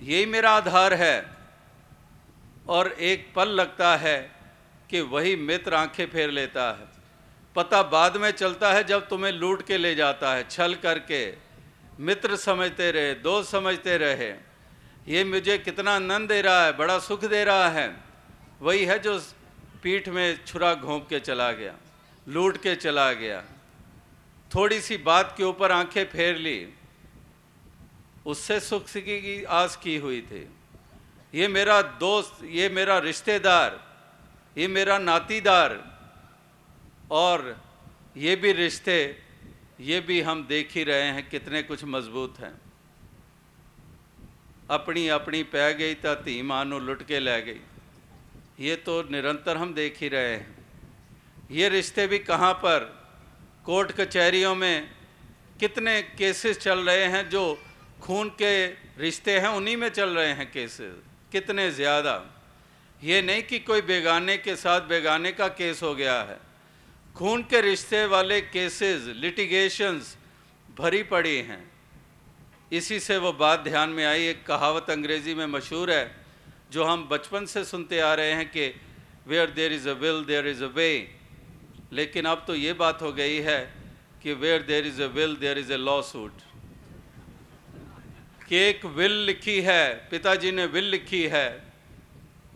[0.00, 1.30] यही मेरा आधार है।
[2.68, 4.37] और एक पल लगता है
[4.90, 6.86] कि वही मित्र आँखें फेर लेता है।
[7.56, 11.34] पता बाद में चलता है जब तुम्हें लूट के ले जाता है, छल करके।
[12.00, 14.30] मित्र समझते रहे, दोस्त समझते रहे।
[15.08, 17.96] ये मुझे कितना आनंद दे रहा है, बड़ा सुख दे रहा है।
[18.60, 19.18] वही है जो
[19.82, 21.74] पीठ में छुरा घोंप के चला गया,
[22.28, 23.42] लूट के चला गया।
[24.54, 26.68] थोड़ी सी बात के ऊपर आँखें फेर ली।
[28.26, 30.48] उससे सुख की आस की हुई थी।
[31.34, 33.87] ये मेरा दोस्त, ये मेरा रिश्तेदार
[34.58, 35.72] ये मेरा नातीदार
[37.10, 37.56] और
[38.16, 38.98] ये भी रिश्ते,
[39.80, 42.52] ये भी हम देख ही रहे हैं कितने कुछ मज़बूत हैं।
[44.70, 47.60] अपनी अपनी पै गई तो धी माँ लुट के लै गई।
[48.60, 50.46] ये तो निरंतर हम देख ही रहे हैं।
[51.50, 52.80] ये रिश्ते भी कहाँ पर?
[53.64, 54.88] कोर्ट कचहरियों में
[55.60, 57.44] कितने केसेस चल रहे हैं जो
[58.00, 58.52] खून के
[58.98, 60.92] रिश्ते हैं, उन्हीं में चल रहे हैं केसेस।
[61.32, 62.16] कितने ज़्यादा।
[63.02, 66.38] ये नहीं कि कोई बेगाने के साथ बेगाने का केस हो गया है।
[67.16, 70.16] खून के रिश्ते वाले केसेस लिटिगेशंस
[70.78, 71.62] भरी पड़ी हैं।
[72.72, 76.10] इसी से वो बात ध्यान में आई। एक कहावत अंग्रेज़ी में मशहूर है,
[76.72, 78.74] जो हम बचपन से सुनते आ रहे हैं कि
[79.26, 80.90] where there is a will there is a way
[81.92, 83.60] लेकिन अब तो ये बात हो गई है
[84.22, 86.32] कि where there is a will there is a lawsuit
[88.48, 91.67] कि एक विल लिखी है, पिताजी ने विल लिखी है।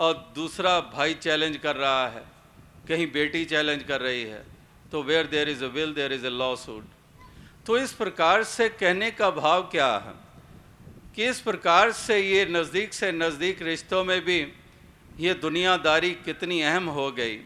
[0.02, 2.22] और दूसरा भाई चैलेंज कर रहा है,
[2.88, 4.44] कहीं बेटी चैलेंज कर रही है
[4.92, 6.86] तो where there is a will there is a lawsuit
[7.66, 10.14] तो इस प्रकार से कहने का भाव क्या है?
[11.14, 14.40] कि इस प्रकार से ये नज़दीक से नज़दीक रिश्तों में भी
[15.18, 17.36] ये दुनियादारी कितनी अहम हो गई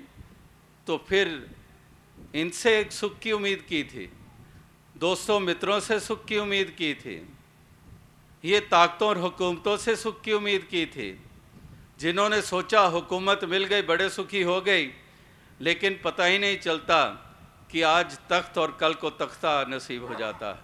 [0.87, 1.37] तो फिर
[2.35, 4.09] इनसे एक सुख की उम्मीद की थी,
[4.97, 7.16] दोस्तों मित्रों से सुख की उम्मीद की थी,
[8.45, 11.09] ये ताकतों और हुकूमतों से सुख की उम्मीद की थी
[11.98, 14.90] जिन्होंने सोचा हुकूमत मिल गई, बड़े सुखी हो गई,
[15.61, 17.04] लेकिन पता ही नहीं चलता
[17.70, 20.61] कि आज तख्त और कल को तख्ता नसीब हो जाता है,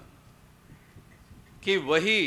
[1.64, 2.20] कि वही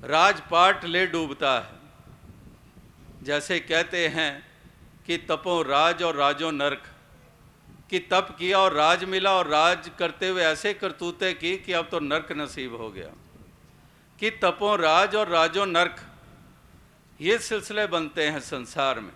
[0.00, 4.32] राजपाट ले डूबता है। जैसे कहते हैं
[5.06, 6.82] कि तपो राज और राजो नरक,
[7.90, 11.88] कि तप किया और राज मिला और राज करते हुए ऐसे करतूते की कि अब
[11.90, 13.10] तो नरक नसीब हो गया,
[14.18, 16.00] कि तपो राज और राजो नरक
[17.22, 19.12] ये सिलसिले बनते हैं संसार में।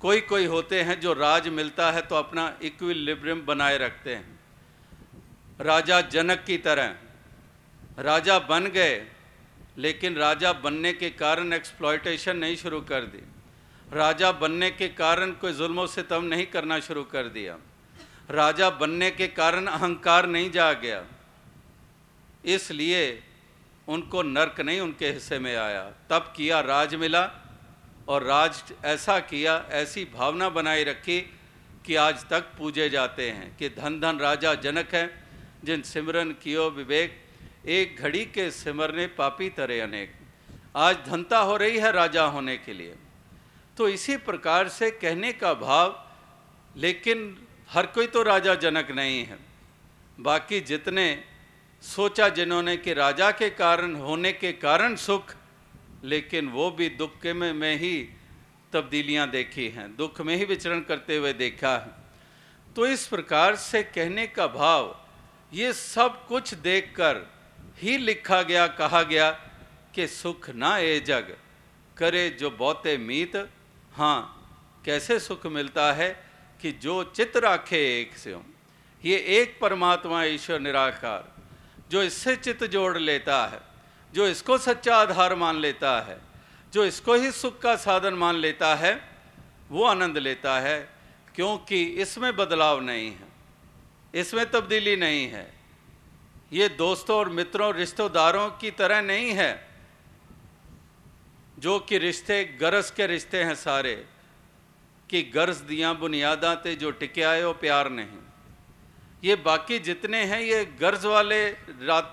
[0.00, 4.38] कोई कोई होते हैं जो राज मिलता है तो अपना इक्विलिब्रियम बनाए रखते हैं।
[5.60, 6.94] राजा जनक की तरह।
[7.98, 8.94] राजा बन गए,
[9.78, 13.22] लेकिन राजा बनने के कारण एक्सप्लॉयटेशन नहीं शुरू कर दी।
[13.92, 17.58] राजा बनने के कारण कोई जुल्म से तम नहीं करना शुरू कर दिया।
[18.30, 21.04] राजा बनने के कारण अहंकार नहीं जा गया।
[22.44, 23.04] इसलिए
[23.88, 27.30] उनको नर्क नहीं, उनके हिस्से में आया। तब किया राज मिला
[28.08, 31.20] और राज ऐसा किया, ऐसी भावना बनाए रखी
[31.86, 35.24] कि आज तक पूजे जाते हैं कि धन धन राजा जनक हैं,
[35.64, 37.20] जिन सिमरन कियो विवेक।
[37.66, 40.14] एक घड़ी के सिमरने पापी तरे अनेक।
[40.76, 42.96] आज धनता हो रही है राजा होने के लिए।
[43.76, 46.04] तो इसी प्रकार से कहने का भाव,
[46.76, 49.38] लेकिन हर कोई तो राजा जनक नहीं है।
[50.20, 51.24] बाकी जितने
[51.84, 55.34] सोचा जिन्होंने कि राजा के कारण होने के कारण सुख
[56.04, 58.08] लेकिन वो भी दुख के में, में ही
[58.72, 63.82] तब्दीलियाँ देखी हैं दुख में ही विचरण करते हुए देखा है। तो इस प्रकार से
[63.84, 64.94] कहने का भाव
[65.52, 67.20] ये सब कुछ देखकर
[67.78, 69.30] ही लिखा गया कहा गया
[69.94, 71.36] कि सुख ना ए जग
[71.96, 73.36] करे जो बहुते मीत।
[73.92, 76.10] हाँ कैसे सुख मिलता है
[76.60, 78.36] कि जो चित राखे एक से
[79.02, 81.32] ये एक परमात्मा ईश्वर निराकार।
[81.90, 83.60] जो इससे चित्त जोड़ लेता है,
[84.12, 86.20] जो इसको सच्चा आधार मान लेता है,
[86.72, 89.08] जो इसको ही सुख का साधन मान लेता है,
[89.70, 90.90] वो आनंद लेता है,
[91.34, 93.28] क्योंकि इसमें बदलाव नहीं है।
[94.14, 95.54] इसमें तब्दीली नहीं है।
[96.52, 99.68] ये दोस्तों और मित्रों, रिश्तेदारों की तरह नहीं है,
[101.58, 104.06] जो कि रिश्ते, गरज के रिश्ते हैं सारे,
[105.10, 106.90] कि गर्ज दिया बुनियादा ते जो
[107.22, 108.23] आए हो प्यार नहीं।
[109.24, 111.38] ये बाकी जितने हैं, ये गर्ज वाले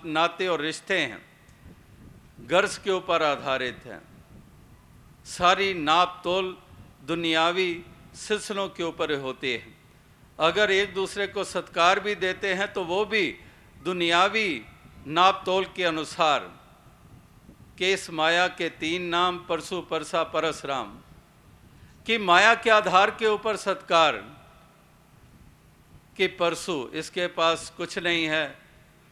[0.07, 1.21] नाते और रिश्ते हैं।
[2.47, 4.01] गर्ज के ऊपर आधारित हैं।
[5.25, 6.57] सारी नाप तोल
[7.07, 7.83] दुनियावी
[8.15, 9.67] सिलसिलों के ऊपर होती है।
[10.39, 13.27] अगर एक दूसरे को सत्कार भी देते हैं तो वो भी
[13.83, 14.49] दुनियावी
[15.07, 16.39] नाप तोल के अनुसार।
[17.77, 20.97] केस माया के तीन नाम, परसु परसा परसराम
[22.05, 24.23] कि माया के आधार के ऊपर सत्कार
[26.21, 28.59] कि परसु, इसके पास कुछ नहीं है।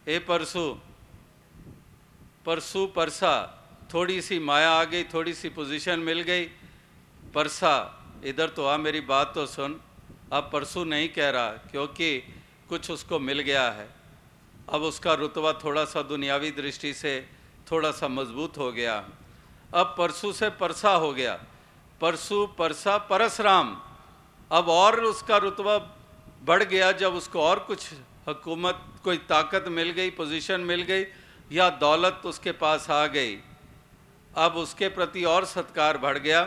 [0.08, 0.78] ए परसु
[2.46, 6.46] परसु परसा, थोड़ी सी माया आ गई, थोड़ी सी पोजीशन मिल गई।
[7.34, 9.82] परसा, इधर तो आ मेरी बात तो सुन।
[10.34, 12.20] अब परसु नहीं कह रहा, क्योंकि
[12.70, 13.90] कुछ उसको मिल गया है।
[14.70, 17.30] अब उसका रुतबा थोड़ा सा दुनियावी दृष्टि से
[17.72, 19.10] थोड़ा सा मज़बूत हो गया।
[19.74, 21.44] अब परसु से परसा हो गया।
[22.02, 23.82] परसु, परसा परसराम
[24.52, 25.96] अब और उसका रुतबा
[26.42, 27.94] बढ़ गया, जब उसको और कुछ
[28.28, 31.06] हुकूमत, कोई ताकत मिल गई पोजीशन मिल गई,
[31.52, 33.38] या दौलत उसके पास आ गई।
[34.38, 36.42] अब उसके प्रति और सत्कार बढ़ गया।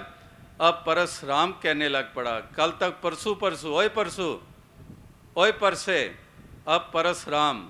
[0.60, 4.40] अब परसराम कहने लग पड़ा, कल तक परसु परसु, ओए परसु,
[5.36, 6.00] ओए परसे,
[6.68, 7.68] अब परसराम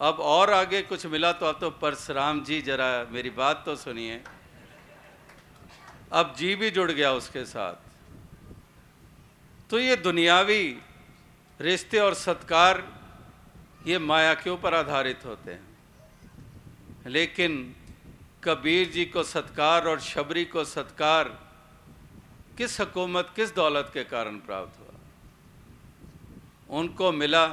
[0.00, 4.22] अब और आगे कुछ मिला तो अब तो परसराम जी, जरा मेरी बात तो सुनिए।
[6.12, 7.74] अब जी भी जुड़ गया उसके साथ।
[9.70, 10.78] तो ये दुनियावी
[11.60, 12.82] रिश्ते और सत्कार
[13.86, 15.76] ये माया के ऊपर आधारित होते हैं।
[17.06, 17.76] लेकिन
[18.44, 21.28] कबीर जी को सत्कार और शबरी को सत्कार
[22.58, 24.98] किस हकूमत, किस दौलत के कारण प्राप्त हुआ?
[26.78, 27.46] उनको मिला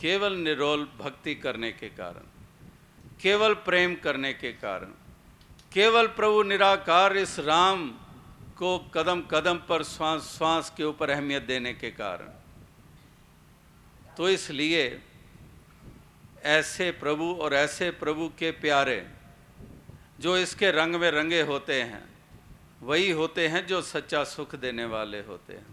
[0.00, 2.26] केवल निरोल भक्ति करने के कारण,
[3.20, 4.92] केवल प्रेम करने के कारण,
[5.72, 7.88] केवल प्रभु निराकार इस राम
[8.58, 12.39] को कदम कदम पर श्वास श्वास के ऊपर अहमियत देने के कारण।
[14.20, 15.00] तो इसलिए
[16.44, 19.02] ऐसे प्रभु और ऐसे प्रभु के प्यारे
[20.20, 22.02] जो इसके रंग में रंगे होते हैं,
[22.82, 25.66] वही होते हैं जो सच्चा सुख देने वाले होते हैं।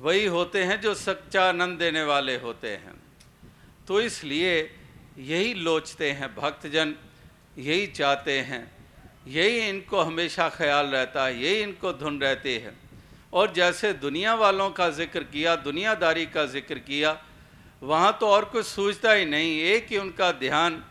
[0.00, 2.94] वही होते हैं जो सच्चा आनंद देने वाले होते हैं।
[3.88, 4.54] तो इसलिए
[5.18, 6.94] यही लोचते हैं भक्तजन,
[7.58, 8.64] यही चाहते हैं,
[9.28, 12.74] यही इनको हमेशा ख्याल रहता है, यही इनको धुन रहती है।
[13.32, 17.18] और जैसे दुनिया वालों का ज़िक्र किया, दुनियादारी का ज़िक्र किया
[17.84, 20.84] वहाँ तो और कुछ सूझता ही नहीं। एक ही उनका ध्यान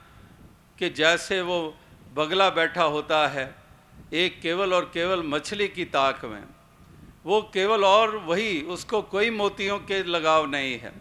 [0.79, 1.75] कि जैसे वो
[2.13, 3.53] बगला बैठा होता है,
[4.13, 6.43] एक केवल और केवल मछली की ताक में।
[7.25, 10.91] वो केवल और वही, उसको कोई मोतियों के लगाव नहीं है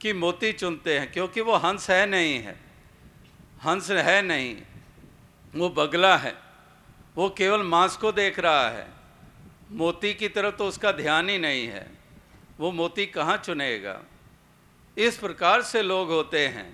[0.00, 2.58] कि मोती चुनते हैं, क्योंकि वो हंस है नहीं है।
[3.64, 4.56] हंस है नहीं,
[5.54, 6.34] वो बगला है,
[7.16, 8.86] वो केवल मांस को देख रहा है।
[9.72, 11.86] मोती की तरफ़ तो उसका ध्यान ही नहीं है,
[12.58, 14.00] वो मोती कहाँ चुनेगा?
[15.00, 16.68] इस प्रकार से लोग होते हैं।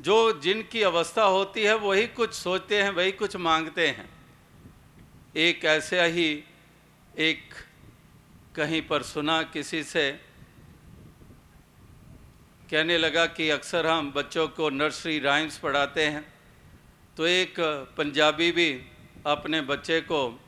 [0.00, 4.08] जो जिनकी अवस्था होती है, वही कुछ सोचते हैं, वही कुछ मांगते हैं।
[5.36, 6.44] एक ऐसे ही
[7.18, 7.54] एक
[8.56, 10.10] कहीं पर सुना किसी से,
[12.70, 16.24] कहने लगा कि अक्सर हम बच्चों को नर्सरी राइम्स पढ़ाते हैं।
[17.16, 17.54] तो एक
[17.96, 18.70] पंजाबी भी
[19.26, 20.40] अपने बच्चे को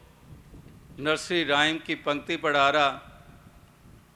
[1.01, 3.05] नर्सरी राइम की पंक्ति पढ़ा रहा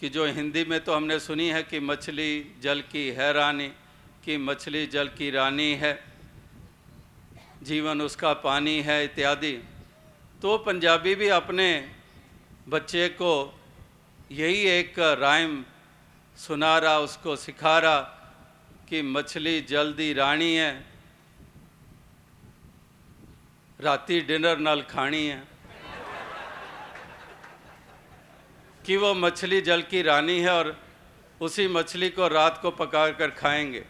[0.03, 3.69] कि जो हिंदी में तो हमने सुनी है कि मछली जल की है रानी,
[4.25, 5.93] कि मछली जल की रानी है,
[7.63, 9.53] जीवन उसका पानी है इत्यादि।
[10.43, 11.69] तो पंजाबी भी अपने
[12.69, 13.61] बच्चे को
[14.33, 15.65] यही एक राइम
[16.37, 18.01] सुना रहा, उसको सिखा रहा
[18.91, 20.73] कि मछली जल्दी रानी है,
[23.81, 25.52] राती डिनर नल खानी है।
[28.87, 30.81] कि वो मछली जल की रानी है और
[31.41, 33.85] उसी मछली को रात को पका कर खाएँगे।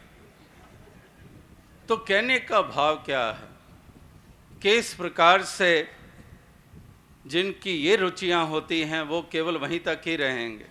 [1.88, 3.52] तो कहने का भाव क्या है?
[4.62, 5.88] कि इस प्रकार से
[7.26, 10.66] जिनकी ये रुचियाँ होती हैं, वो केवल वहीं तक ही रहेंगे।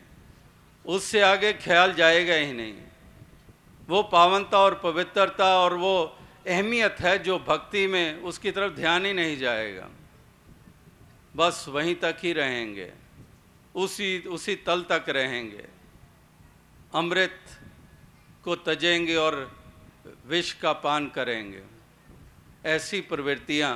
[0.85, 2.73] उससे आगे ख्याल जाएगा ही नहीं।
[3.87, 9.13] वो पावनता और पवित्रता और वो अहमियत है जो भक्ति में उसकी तरफ़ ध्यान ही
[9.13, 9.89] नहीं जाएगा।
[11.35, 13.00] बस वहीं तक ही रहेंगे।
[13.75, 15.65] उसी उसी तल तक रहेंगे।
[16.93, 17.39] अमृत
[18.43, 19.35] को तजेंगे और
[20.27, 21.63] विष का पान करेंगे।
[22.65, 23.73] ऐसी प्रवृत्तियाँ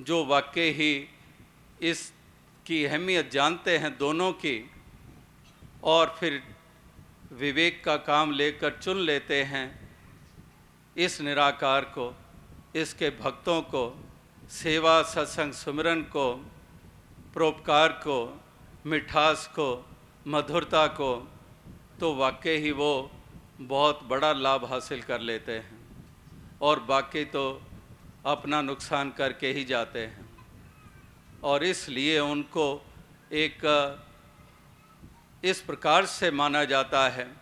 [0.00, 0.92] जो वाकई ही
[1.80, 4.70] इसकी अहमियत जानते हैं दोनों की
[5.82, 6.42] और फिर
[7.32, 9.66] विवेक का काम लेकर चुन लेते हैं,
[10.96, 12.14] इस निराकार को,
[12.76, 13.82] इसके भक्तों को,
[14.50, 16.32] सेवा, सत्संग, सुमिरन को,
[17.34, 18.18] परोपकार को
[18.86, 19.86] मिठास को,
[20.26, 21.28] मधुरता को
[22.00, 23.10] तो वाकई ही वो
[23.60, 25.78] बहुत बड़ा लाभ हासिल कर लेते हैं।
[26.62, 27.62] और बाकी तो
[28.26, 30.26] अपना नुकसान करके ही जाते हैं।
[31.42, 32.86] और इसलिए उनको
[33.32, 33.60] एक,
[35.44, 37.36] इस प्रकार से माना जाता है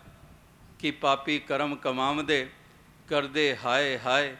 [0.81, 2.51] कि पापी कर्म कमाम दे
[3.09, 4.37] कर दे हाय हाय,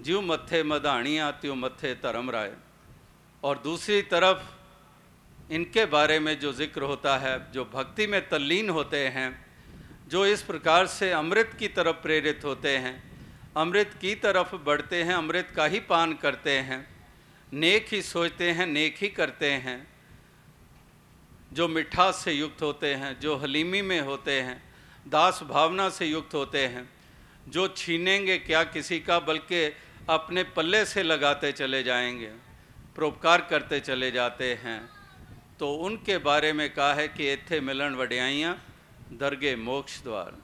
[0.00, 2.52] ज्यों मत्थे मधाणियाँ, त्यों मत्थे धर्म राय।
[3.44, 4.61] और दूसरी तरफ़
[5.52, 9.46] इनके बारे में जो ज़िक्र होता है, जो भक्ति में तल्लीन होते हैं,
[10.08, 13.02] जो इस प्रकार से अमृत की तरफ़ प्रेरित होते हैं,
[13.56, 16.86] अमृत की तरफ़ बढ़ते हैं, अमृत का ही पान करते हैं,
[17.52, 19.88] नेक ही सोचते हैं, नेक ही करते हैं,
[21.52, 24.62] जो मिठास से युक्त होते हैं, जो हलीमी में होते हैं,
[25.08, 26.88] दास भावना से युक्त होते हैं,
[27.48, 29.72] जो छीनेंगे क्या किसी का, बल्कि
[30.08, 32.32] अपने पल्ले से लगाते चले जाएँगे,
[32.96, 35.01] परोपकार करते चले जाते हैं।
[35.62, 38.66] तो उनके बारे में कहा है कि इथे मिलन वड्याइयाँ,
[39.12, 40.34] दरगे मोक्ष द्वार।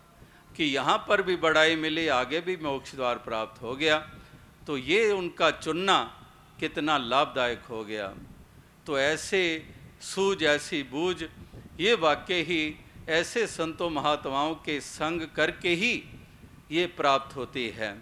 [0.57, 4.11] कि यहाँ पर भी बड़ाई मिली, आगे भी मोक्ष द्वार प्राप्त हो गया।
[4.67, 6.27] तो ये उनका चुनना
[6.61, 8.15] कितना लाभदायक हो गया।
[8.87, 9.67] तो ऐसे
[10.01, 11.25] सूझ, ऐसी बूझ,
[11.81, 12.77] ये वाक्य ही
[13.09, 16.05] ऐसे संतों महात्माओं के संग करके ही
[16.71, 17.99] ये प्राप्त होती है।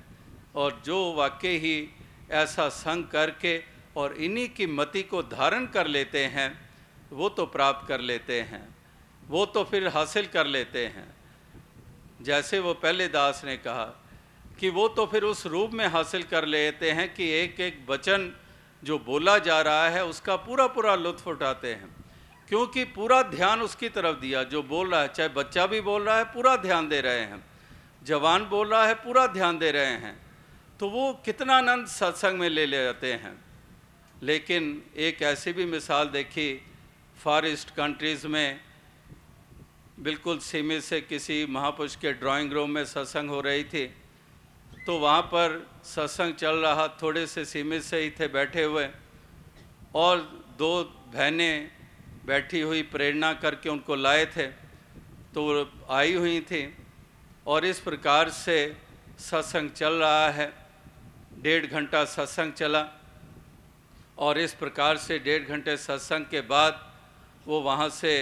[0.55, 1.89] और जो वाक्य ही
[2.31, 3.63] ऐसा संग करके
[3.97, 6.66] और इन्हीं की मति को धारण कर लेते हैं
[7.13, 8.77] वो तो प्राप्त कर लेते हैं,
[9.29, 11.15] वो तो फिर हासिल कर लेते हैं।
[12.23, 14.05] जैसे वो पहले दास ने कहा
[14.61, 18.37] कि वो तो फिर उस रूप में हासिल कर लेते हैं कि एक एक वचन
[18.85, 21.97] जो बोला जा रहा है, उसका पूरा पूरा लुत्फ उठाते हैं।
[22.49, 26.19] क्योंकि पूरा ध्यान उसकी तरफ़ दिया, जो बोल रहा है, चाहे बच्चा भी बोल रहा
[26.19, 27.45] है, पूरा ध्यान दे रहे हैं।
[28.05, 30.27] जवान बोल रहा है, पूरा ध्यान दे रहे हैं।
[30.81, 33.45] तो वो कितना आनंद सत्संग में ले ले जाते हैं।
[34.23, 36.67] लेकिन एक ऐसी भी मिसाल देखी
[37.19, 38.61] फॉरेस्ट कंट्रीज़ में
[39.99, 43.87] बिल्कुल सीमित से किसी महापुरुष के ड्राइंग रूम में सत्संग हो रही थी।
[44.87, 48.89] तो वहाँ पर सत्संग चल रहा थोड़े से सीमित से ही थे बैठे हुए।
[49.95, 50.19] और
[50.59, 51.71] दो बहनें
[52.27, 54.47] बैठी हुई प्रेरणा करके उनको लाए थे।
[55.35, 55.43] तो
[55.91, 56.63] आई हुई थी
[57.47, 58.77] और इस प्रकार से
[59.21, 60.53] सत्संग चल रहा है।
[61.39, 62.89] डेढ़ घंटा सत्संग चला
[64.19, 66.83] और इस प्रकार से डेढ़ घंटे सत्संग के बाद
[67.47, 68.13] वो वहाँ से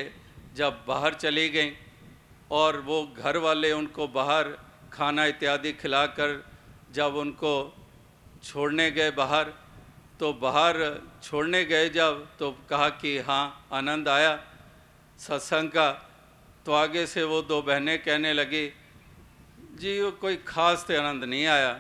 [0.57, 1.73] जब बाहर चली गई
[2.53, 4.49] और वो घर वाले उनको बाहर
[4.93, 6.31] खाना इत्यादि खिलाकर
[6.93, 7.55] जब उनको
[8.45, 9.53] छोड़ने गए बाहर
[10.21, 10.77] तो बाहर
[11.23, 14.35] छोड़ने गए जब तो कहा कि हाँ आनंद आया।
[15.19, 15.89] सत्संग का
[16.67, 18.67] तो आगे से वो दो बहनें कहने लगी,
[19.75, 21.73] जी, वो कोई ख़ास तो आनंद नहीं आया।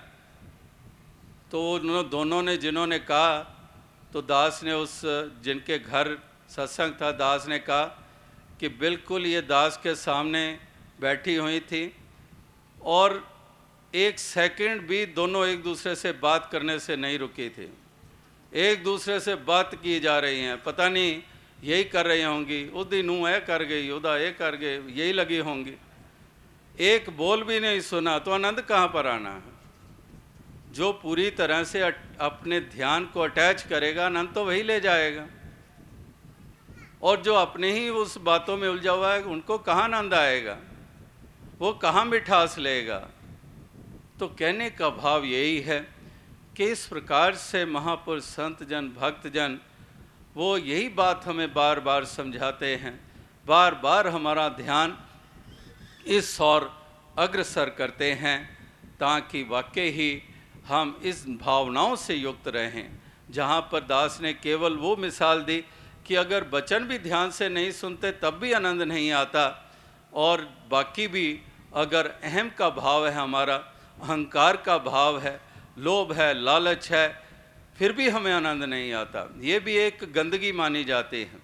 [1.50, 3.30] तो उन दोनों ने, जिन्होंने कहा
[4.12, 5.00] तो दास ने उस,
[5.44, 6.18] जिनके घर
[6.56, 7.84] सत्संग था, दास ने कहा
[8.60, 10.58] कि बिल्कुल ये दास के सामने
[11.00, 11.84] बैठी हुई थी
[12.80, 13.22] और
[13.94, 17.72] एक सेकंड भी दोनों एक दूसरे से बात करने से नहीं रुकी थी।
[18.52, 21.22] एक दूसरे से बात की जा रही हैं। पता नहीं,
[21.64, 25.38] यही कर रही होंगी उदी नूँ है कर गई उदा ये कर गए यही लगी
[25.40, 25.74] होंगी।
[26.74, 29.52] एक बोल भी नहीं सुना तो आनंद कहाँ पर आना है?
[30.72, 35.26] जो पूरी तरह से अपने ध्यान को अटैच करेगा, आनंद तो वही ले जाएगा।
[37.04, 40.56] और जो अपने ही उस बातों में उलझा हुआ है, उनको कहाँ आनंद आएगा?
[41.58, 43.08] वो कहाँ मिठास लेगा?
[44.20, 45.80] तो कहने का भाव यही है
[46.56, 49.58] कि इस प्रकार से महापुरुष संत जन भक्त जन
[50.36, 53.00] वो यही बात हमें बार बार समझाते हैं।
[53.46, 54.98] बार बार हमारा ध्यान
[56.06, 56.82] इस और
[57.18, 58.58] अग्रसर करते हैं,
[59.00, 60.22] ताकि वाकई ही
[60.66, 62.90] हम इस भावनाओं से युक्त रहें।
[63.30, 65.64] जहाँ पर दास ने केवल वो मिसाल दी
[66.06, 69.44] कि अगर वचन भी ध्यान से नहीं सुनते, तब भी आनंद नहीं आता।
[70.12, 70.40] और
[70.70, 71.40] बाकी भी
[71.74, 73.54] अगर अहम का भाव है हमारा,
[74.00, 75.40] अहंकार का भाव है,
[75.78, 77.06] लोभ है, लालच है,
[77.78, 81.42] फिर भी हमें आनंद नहीं आता। ये भी एक गंदगी मानी जाती है।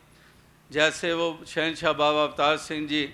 [0.71, 3.09] जैसे वो शहनशाह बाबा अवतार सिंह जी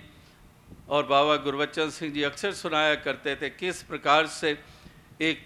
[0.89, 4.57] और बाबा गुरबच्चन सिंह जी अक्सर सुनाया करते थे, किस प्रकार से
[5.21, 5.45] एक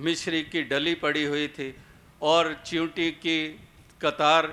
[0.00, 1.74] मिश्री की डली पड़ी हुई थी
[2.22, 3.38] और च्यूटी की
[4.00, 4.46] कतार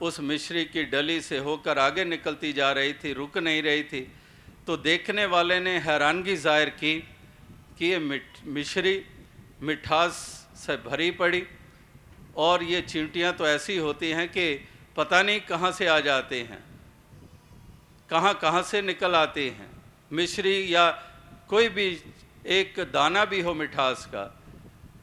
[0.00, 4.00] उस मिश्री की डली से होकर आगे निकलती जा रही थी, रुक नहीं रही थी।
[4.66, 6.94] तो देखने वाले ने हैरानगी ज़ाहिर की
[7.78, 9.02] कि ये मिठ, मिश्री
[9.62, 10.14] मिठास
[10.56, 11.42] से भरी पड़ी
[12.36, 14.54] और ये चींटियाँ तो ऐसी होती हैं कि
[14.96, 16.62] पता नहीं कहाँ से आ जाते हैं,
[18.10, 19.70] कहाँ कहाँ से निकल आते हैं।
[20.10, 20.90] मिश्री या
[21.48, 21.86] कोई भी
[22.48, 24.24] एक दाना भी हो मिठास का,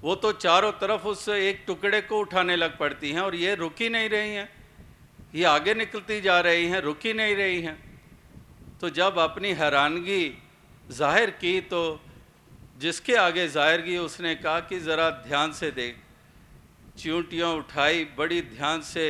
[0.01, 3.89] वो तो चारों तरफ़ उस एक टुकड़े को उठाने लग पड़ती हैं और ये रुकी
[3.89, 4.49] नहीं रही हैं।
[5.35, 7.77] ये आगे निकलती जा रही हैं, रुकी नहीं रही हैं।
[8.81, 10.23] तो जब अपनी हैरानगी
[10.91, 11.81] ज़ाहिर की तो
[12.79, 15.95] जिसके आगे ज़ाहिर की, उसने कहा कि ज़रा ध्यान से देख।
[16.97, 19.07] चूंटियाँ उठाई, बड़ी ध्यान से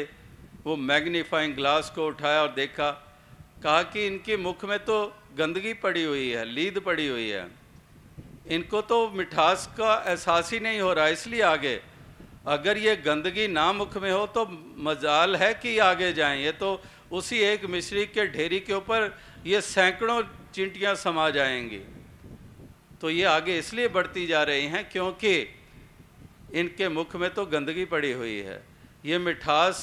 [0.66, 2.90] वो मैग्नीफाइंग ग्लास को उठाया और देखा।
[3.64, 4.98] कहा कि इनके मुख में तो
[5.38, 7.48] गंदगी पड़ी हुई है, लीद पड़ी हुई है।
[8.50, 11.80] इनको तो मिठास का एहसास ही नहीं हो रहा, इसलिए आगे
[12.48, 14.46] अगर ये गंदगी ना मुख में हो तो
[14.80, 16.82] मजाल है कि आगे जाएँ। ये तो
[17.12, 20.22] उसी एक मिश्री के ढेरी के ऊपर ये सैकड़ों
[20.54, 21.82] चिंटियाँ समा जाएँगी।
[23.02, 25.34] तो ये आगे इसलिए बढ़ती जा रही हैं क्योंकि
[26.54, 28.62] इनके मुख में तो गंदगी पड़ी हुई है।
[29.06, 29.80] ये मिठास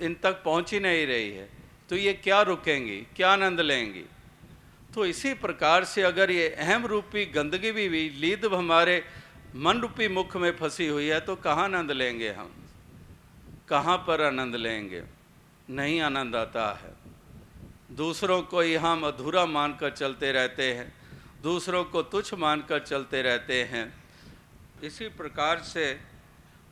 [0.00, 1.48] इन तक पहुँच ही नहीं रही है।
[1.88, 3.00] तो ये क्या रुकेंगी?
[3.16, 4.04] क्या आनंद लेंगी?
[4.94, 9.02] तो इसी प्रकार से अगर ये अहम रूपी गंदगी भी, भी लीद हमारे
[9.54, 12.50] मन रूपी मुख में फंसी हुई है तो कहाँ आनंद लेंगे हम?
[13.68, 15.02] कहाँ पर आनंद लेंगे?
[15.68, 16.94] नहीं आनंद आता है।
[17.96, 20.92] दूसरों को ही हम अधूरा मानकर चलते रहते हैं,
[21.42, 23.92] दूसरों को तुच्छ मानकर चलते रहते हैं।
[24.82, 26.00] इसी प्रकार से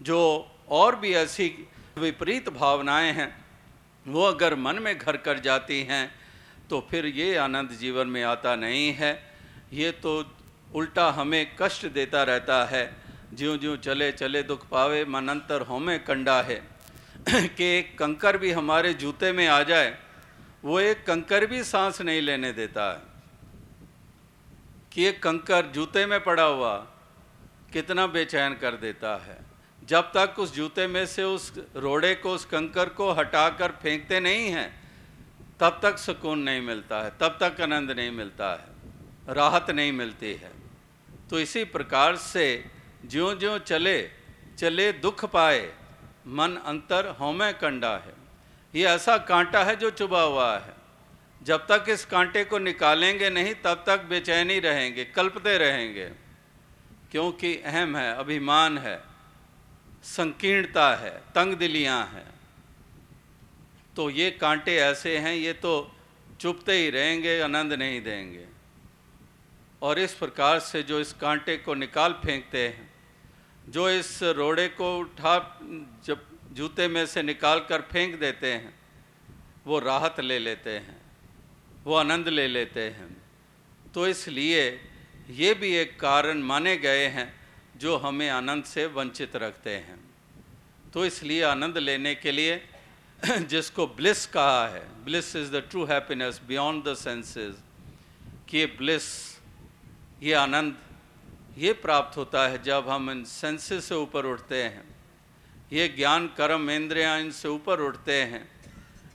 [0.00, 0.20] जो
[0.68, 1.46] और भी ऐसी
[1.98, 3.44] विपरीत भावनाएँ हैं,
[4.06, 6.10] वो अगर मन में घर कर जाती हैं
[6.70, 9.12] तो फिर ये आनंद जीवन में आता नहीं है।
[9.72, 10.22] ये तो
[10.74, 12.96] उल्टा हमें कष्ट देता रहता है।
[13.34, 16.68] ज्यों ज्यों चले चले दुख पावे मन अंतर होमे कंडा है।
[17.28, 19.98] कि एक कंकर भी हमारे जूते में आ जाए,
[20.64, 23.14] वो एक कंकर भी सांस नहीं लेने देता है।
[24.92, 26.76] कि एक कंकर जूते में पड़ा हुआ
[27.72, 29.38] कितना बेचैन कर देता है।
[29.84, 34.48] जब तक उस जूते में से उस रोड़े को, उस कंकर को हटाकर फेंकते नहीं
[34.48, 34.90] हैं,
[35.60, 38.64] तब तक सुकून नहीं मिलता है, तब तक आनंद नहीं मिलता है,
[39.34, 40.63] राहत नहीं मिलती है।
[41.30, 42.64] तो इसी प्रकार से
[43.06, 44.10] ज्यों ज्यों चले
[44.58, 45.72] चले दुख पाए,
[46.26, 48.14] मन अंतर होमे कंडा है।
[48.74, 50.74] ये ऐसा कांटा है जो चुबा हुआ है।
[51.42, 56.06] जब तक इस कांटे को निकालेंगे नहीं, तब तक बेचैनी रहेंगे, कल्पते रहेंगे।
[57.10, 59.02] क्योंकि अहम है, अभिमान है,
[60.04, 62.34] संकीर्णता है तंग दिलियाँ हैं।
[63.96, 65.96] तो ये कांटे ऐसे हैं, ये तो
[66.40, 68.53] चुपते ही रहेंगे, आनंद नहीं देंगे।
[69.84, 72.94] और इस प्रकार से जो इस कांटे को निकाल फेंकते हैं,
[73.68, 75.60] जो इस रोड़े को उठा,
[76.04, 78.74] जब जूते में से निकाल कर फेंक देते हैं,
[79.66, 81.02] वो राहत ले लेते हैं,
[81.84, 83.22] वो आनंद ले लेते हैं।
[83.94, 84.80] तो इसलिए
[85.30, 87.40] ये भी एक कारण माने गए हैं,
[87.76, 90.00] जो हमें आनंद से वंचित रखते हैं।
[90.94, 92.68] तो इसलिए आनंद लेने के लिए
[93.24, 97.56] जिसको ब्लिस कहा है, bliss is the true happiness beyond the senses,
[98.48, 99.33] कि ये ब्लिस
[100.24, 100.76] ये आनंद,
[101.58, 104.96] ये प्राप्त होता है जब हम इन सेंसेस से ऊपर उठते हैं।
[105.72, 108.48] ये ज्ञान, कर्म, इंद्रियाँ इनसे ऊपर उठते हैं।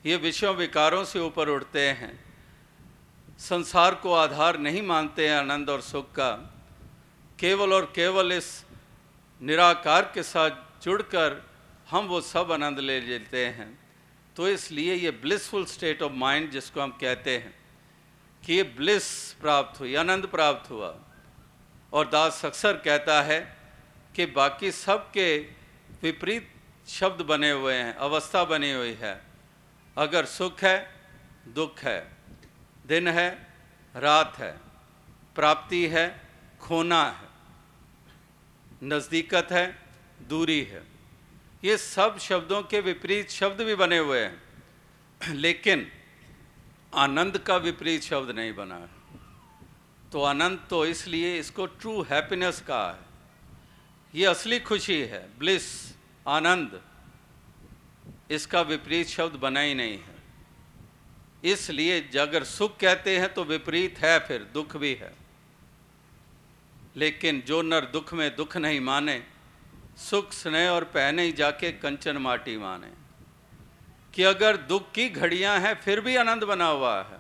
[0.05, 2.26] ये विषयों, विकारों से ऊपर उठते हैं।
[3.39, 6.32] संसार को आधार नहीं मानते हैं आनंद और सुख का।
[7.39, 8.66] केवल और केवल इस
[9.41, 10.51] निराकार के साथ
[10.84, 11.49] जुड़कर
[11.89, 13.80] हम वो सब आनंद ले लेते हैं।
[14.36, 17.59] तो इसलिए ये ब्लिसफुल स्टेट ऑफ़ माइंड जिसको हम कहते हैं।
[18.50, 21.00] कि ये ब्लिस प्राप्त हुई, आनंद प्राप्त हुआ।
[21.93, 23.58] और दास अक्सर कहता है
[24.16, 25.38] कि बाकी सब के
[26.02, 26.54] विपरीत
[26.88, 29.22] शब्द बने हुए हैं, अवस्था बनी हुई है।
[29.97, 30.93] अगर सुख है,
[31.47, 32.12] दुख है।
[32.86, 33.54] दिन है,
[33.95, 34.58] रात है।
[35.36, 36.22] प्राप्ति है,
[36.60, 37.30] खोना है।
[38.84, 39.80] नज़दीकत है,
[40.22, 40.84] दूरी है।
[41.64, 44.43] ये सब शब्दों के विपरीत शब्द भी बने हुए हैं।
[45.36, 45.91] लेकिन
[46.94, 48.90] आनंद का विपरीत शब्द नहीं बना है।
[50.12, 53.00] तो आनंद तो इसलिए इसको ट्रू हैप्पीनेस कहा है।
[54.16, 55.96] ये असली खुशी है ब्लिस
[56.28, 56.82] आनंद।
[58.32, 60.16] इसका विपरीत शब्द बना ही नहीं है।
[61.44, 65.14] इसलिए अगर सुख कहते हैं तो विपरीत है फिर, दुख भी है।
[66.96, 69.24] लेकिन जो नर दुख में दुख नहीं माने,
[69.98, 72.99] सुख स्नेह और पहने ही जाके कंचन माटी माने।
[74.14, 77.20] कि अगर दुख की घड़ियाँ हैं, फिर भी आनंद बना हुआ है।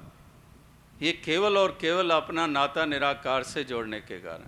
[1.01, 4.47] ये केवल और केवल अपना नाता निराकार से जोड़ने के कारण,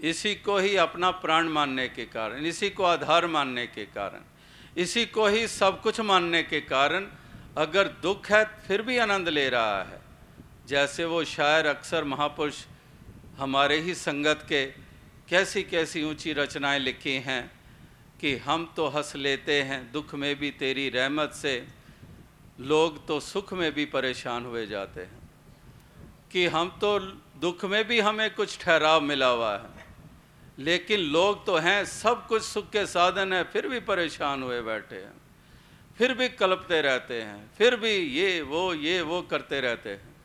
[0.00, 4.24] इसी को ही अपना प्राण मानने के कारण, इसी को आधार मानने के कारण,
[4.76, 7.06] इसी को ही सब कुछ मानने के कारण
[7.56, 10.00] अगर दुख है, फिर भी आनंद ले रहा है।
[10.66, 12.64] जैसे वो शायर अक्सर महापुरुष
[13.38, 14.64] हमारे ही संगत के
[15.28, 17.59] कैसी कैसी ऊँची रचनाएँ लिखी हैं
[18.20, 21.68] कि हम तो हंस लेते हैं, दुख में भी तेरी रहमत से।
[22.60, 25.30] लोग तो सुख में भी परेशान हुए जाते हैं।
[26.32, 26.98] कि हम तो
[27.40, 29.86] दुख में भी हमें कुछ ठहराव मिला हुआ है।
[30.58, 34.96] लेकिन लोग तो हैं, सब कुछ सुख के साधन है, फिर भी परेशान हुए बैठे
[34.96, 35.12] हैं।
[35.98, 40.16] फिर भी कलपते रहते हैं, फिर भी ये, वो ये, वो करते रहते हैं।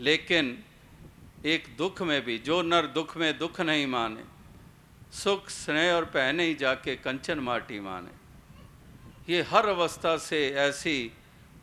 [0.00, 0.64] लेकिन
[1.46, 4.37] एक दुख में भी, जो नर दुख में दुख नहीं माने
[5.12, 8.16] सुख, स्नेह और पहने ही जाके कंचन माटी माने।
[9.28, 11.12] ये हर अवस्था से ऐसी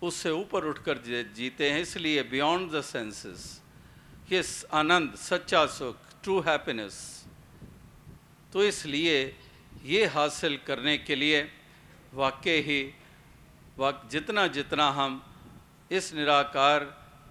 [0.04, 0.98] उससे ऊपर उठकर
[1.36, 3.62] जीते हैं, इसलिए बियॉन्ड द सेंसेस
[4.32, 4.42] ये
[4.74, 6.98] आनंद, सच्चा सुख ट्रू हैप्पीनेस
[8.54, 9.18] तो इसलिए
[9.86, 11.42] ये हासिल करने के लिए
[12.14, 12.82] वाकई ही,
[13.78, 15.22] वाक जितना जितना हम
[15.92, 16.84] इस निराकार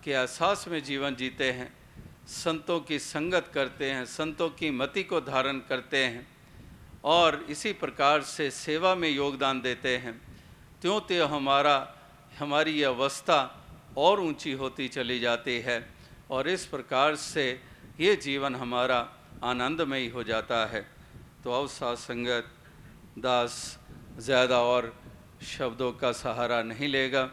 [0.05, 1.73] के एहसास में जीवन जीते हैं
[2.27, 6.27] संतों की संगत करते हैं, संतों की मति को धारण करते हैं
[7.05, 10.21] और इसी प्रकार से सेवा में योगदान देते हैं।
[10.83, 11.77] त्यों त्यों हमारा,
[12.39, 13.39] हमारी अवस्था
[13.99, 15.79] और ऊँची होती चली जाती है
[16.31, 17.61] और इस प्रकार से
[18.01, 18.99] ये जीवन हमारा
[19.45, 20.85] आनंदमयी हो जाता है।
[21.45, 22.51] तो अब सात संगत
[23.19, 23.79] दास,
[24.19, 24.93] ज़्यादा और
[25.49, 27.25] शब्दों का सहारा नहीं लेगा,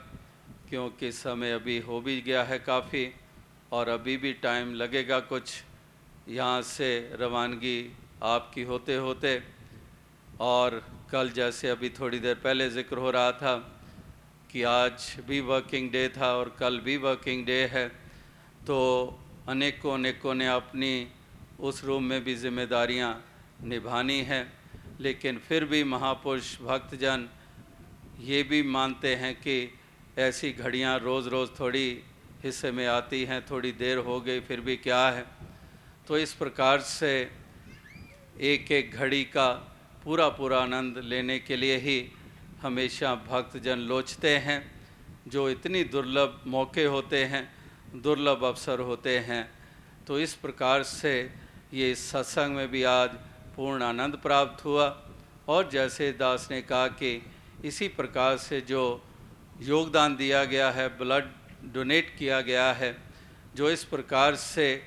[0.69, 3.05] क्योंकि समय अभी हो भी गया है काफ़ी।
[3.71, 5.51] और अभी भी टाइम लगेगा कुछ,
[6.29, 7.91] यहाँ से रवानगी
[8.23, 9.41] आपकी होते होते।
[10.41, 13.55] और कल जैसे अभी थोड़ी देर पहले ज़िक्र हो रहा था
[14.51, 17.87] कि आज भी वर्किंग डे था और कल भी वर्किंग डे है
[18.67, 18.77] तो
[19.47, 21.07] अनेकों अनेकों ने अपनी
[21.59, 23.11] उस रूम में भी जिम्मेदारियाँ
[23.63, 24.45] निभानी हैं।
[24.99, 27.27] लेकिन फिर भी महापुरुष भक्तजन
[28.21, 29.57] ये भी मानते हैं कि
[30.19, 31.87] ऐसी घड़ियाँ रोज़ रोज़ थोड़ी
[32.43, 35.25] हिस्से में आती हैं, थोड़ी देर हो गई, फिर भी क्या है?
[36.07, 37.31] तो इस प्रकार से
[38.39, 39.51] एक एक घड़ी का
[40.03, 42.11] पूरा पूरा आनंद लेने के लिए ही
[42.61, 44.71] हमेशा भक्तजन लोचते हैं,
[45.27, 47.53] जो इतनी दुर्लभ मौके होते हैं,
[48.01, 49.51] दुर्लभ अवसर होते हैं।
[50.07, 51.33] तो इस प्रकार से
[51.73, 53.09] ये सत्संग में भी आज
[53.55, 54.87] पूर्ण आनंद प्राप्त हुआ
[55.47, 57.25] और जैसे दास ने कहा कि
[57.65, 59.03] इसी प्रकार से जो
[59.61, 61.25] योगदान दिया गया है, ब्लड
[61.63, 62.95] डोनेट किया गया है,
[63.55, 64.83] जो इस प्रकार से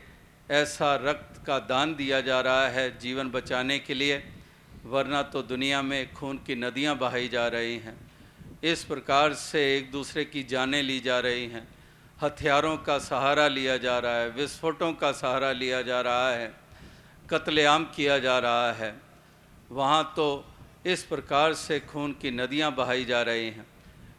[0.51, 4.23] ऐसा रक्त का दान दिया जा रहा है जीवन बचाने के लिए,
[4.85, 7.97] वरना तो दुनिया में खून की नदियाँ बहाई जा रही हैं।
[8.63, 11.67] इस प्रकार से एक दूसरे की जानें ली जा रही हैं।
[12.23, 16.53] हथियारों का सहारा लिया जा रहा है, विस्फोटों का सहारा लिया जा रहा है,
[17.31, 18.95] कत्लेआम किया जा रहा है।
[19.71, 20.45] वहाँ तो
[20.87, 23.67] इस प्रकार से खून की नदियाँ बहाई जा रही हैं,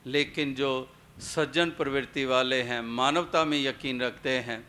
[0.05, 0.71] लेकिन जो
[1.19, 4.65] सज्जन प्रवृत्ति वाले हैं, मानवता में यकीन रखते हैं।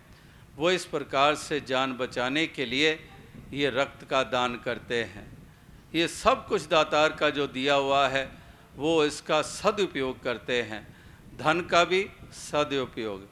[0.56, 3.08] वो इस प्रकार से जान बचाने के लिए
[3.52, 5.26] ये रक्त का दान करते हैं।
[5.94, 8.30] ये सब कुछ दातार का जो दिया हुआ है,
[8.76, 10.86] वो इसका सदुपयोग करते हैं।
[11.38, 13.26] धन का भी सदुपयोग,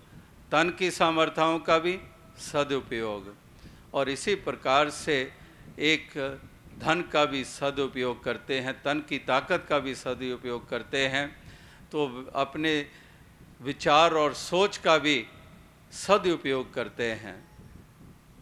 [0.51, 1.99] तन की सामर्थ्यों का भी
[2.39, 3.35] सदुपयोग।
[3.95, 5.33] और इसी प्रकार से
[5.79, 6.11] एक
[6.79, 11.27] धन का भी सदुपयोग करते हैं, तन की ताकत का भी सदुपयोग करते हैं।
[11.93, 13.04] तो अपने
[13.63, 15.27] विचार और सोच का भी
[15.93, 17.49] सदुपयोग करते हैं।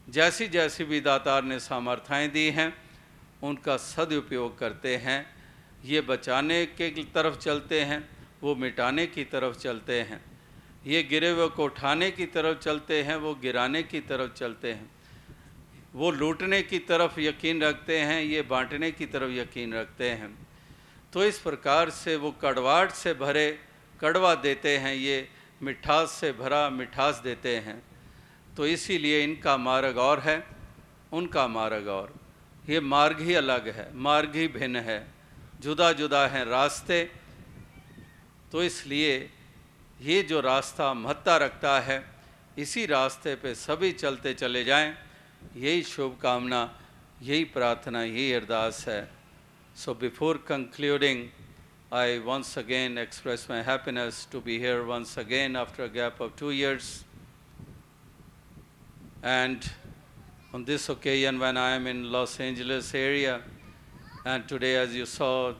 [0.08, 2.76] जैसी जैसी भी दातार ने सामर्थ्यें दी हैं,
[3.42, 5.26] उनका सदुपयोग करते हैं।
[5.84, 8.08] ये बचाने के तरफ़ चलते हैं,
[8.42, 10.24] वो मिटाने की तरफ़ चलते हैं।
[10.86, 14.90] ये गिरे हुए को उठाने की तरफ़ चलते हैं, वो गिराने की तरफ़ चलते हैं।
[15.92, 20.46] वो लूटने की तरफ़ यकीन रखते हैं, ये बांटने की तरफ़ यकीन रखते हैं।
[21.12, 23.58] तो इस प्रकार से वो कड़वाट से भरे
[24.02, 25.28] कड़वा देते हैं, ये
[25.62, 27.82] मिठास से भरा मिठास देते हैं।
[28.56, 30.44] तो इसीलिए इनका मार्ग और है,
[31.12, 32.14] उनका मार्ग और।
[32.68, 35.06] ये मार्ग ही अलग है, मार्ग ही भिन्न है।
[35.60, 37.04] जुदा जुदा हैं रास्ते
[38.52, 39.30] तो इसलिए
[40.00, 42.04] ये जो रास्ता महत्ता रखता है,
[42.58, 44.94] इसी रास्ते पे सभी चलते चले जाएँ।
[45.56, 46.60] यही शुभकामना,
[47.22, 49.08] यही प्रार्थना, यही अरदास है।
[49.76, 51.24] So before concluding
[51.92, 56.34] I once again express my happiness to be here once again after a gap of
[56.36, 57.04] two years.
[59.22, 59.70] And
[60.54, 63.42] on this occasion, when I am in Los Angeles area,
[64.24, 65.52] and today, as you saw,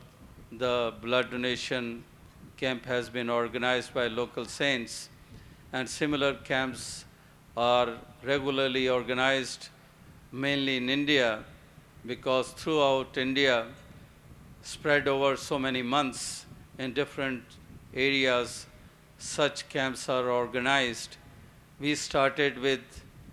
[0.51, 2.03] the blood donation
[2.57, 5.11] camp has been organized by local saints,
[5.71, 7.05] and similar camps
[7.59, 9.69] are regularly organized
[10.33, 11.45] mainly in India
[12.07, 13.67] because throughout India,
[14.63, 16.47] spread over so many months
[16.79, 17.43] in different
[17.95, 18.67] areas,
[19.19, 21.17] such camps are organized.
[21.79, 22.81] We started with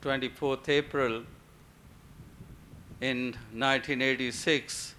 [0.01, 1.23] 24th April
[3.01, 4.95] in 1986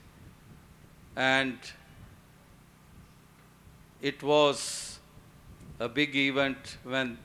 [1.16, 1.59] and
[4.01, 4.99] it was
[5.78, 7.18] a big event when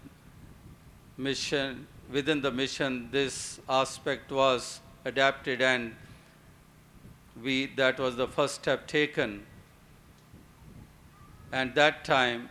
[1.17, 5.95] mission within the mission this aspect was adapted and
[7.41, 9.45] we that was the first step taken.
[11.51, 12.49] And that time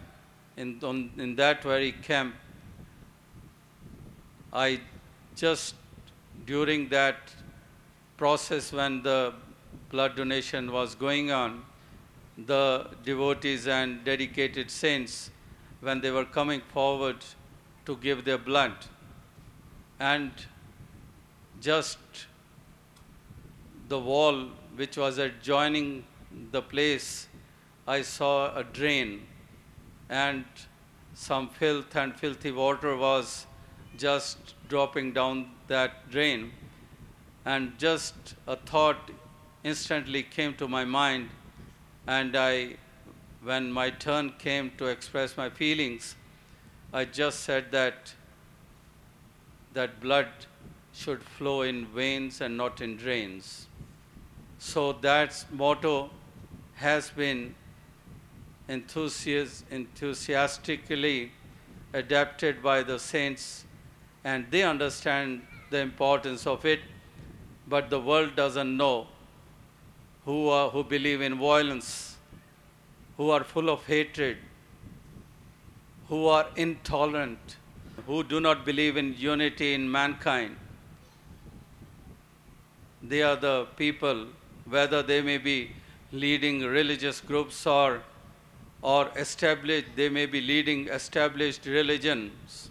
[0.57, 2.35] in, on, in that very camp
[4.55, 4.81] i
[5.35, 5.75] just
[6.47, 7.17] during that
[8.17, 9.35] process when the
[9.91, 11.65] blood donation was going on,
[12.47, 15.31] the devotees and dedicated saints,
[15.81, 17.17] when they were coming forward
[17.85, 18.73] to give their blood,
[19.99, 20.31] and
[21.61, 21.99] just
[23.89, 26.05] the wall which was adjoining
[26.51, 27.29] the place,
[27.87, 29.27] I saw a drain,
[30.09, 30.45] and
[31.15, 33.47] some filth and filthy water was
[33.97, 36.53] just dropping down that drain.
[37.45, 38.15] And just
[38.47, 39.11] a thought
[39.63, 41.29] instantly came to my mind,
[42.07, 42.77] and I,
[43.43, 46.17] when my turn came to express my feelings,
[46.93, 48.15] I just said that
[49.75, 50.29] that blood
[50.93, 53.67] should flow in veins and not in drains.
[54.65, 56.11] So that motto
[56.83, 57.55] has been
[58.67, 61.33] enthusias- enthusiastically
[61.93, 63.67] adapted by the saints,
[64.25, 66.81] and they understand the importance of it,
[67.69, 69.07] but the world doesn't know
[70.25, 72.17] who, are, who believe in violence,
[73.19, 74.39] who are full of hatred,
[76.09, 77.59] who are intolerant,
[78.07, 80.57] who do not believe in unity in mankind.
[83.03, 84.27] They are the people,
[84.67, 85.71] whether they may be
[86.13, 88.03] leading religious groups or,
[88.83, 92.71] or established, they may be leading established religions.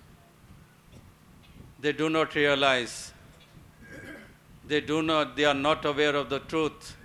[1.79, 3.11] They do not realize,
[4.65, 6.95] they do not, they are not aware of the truth.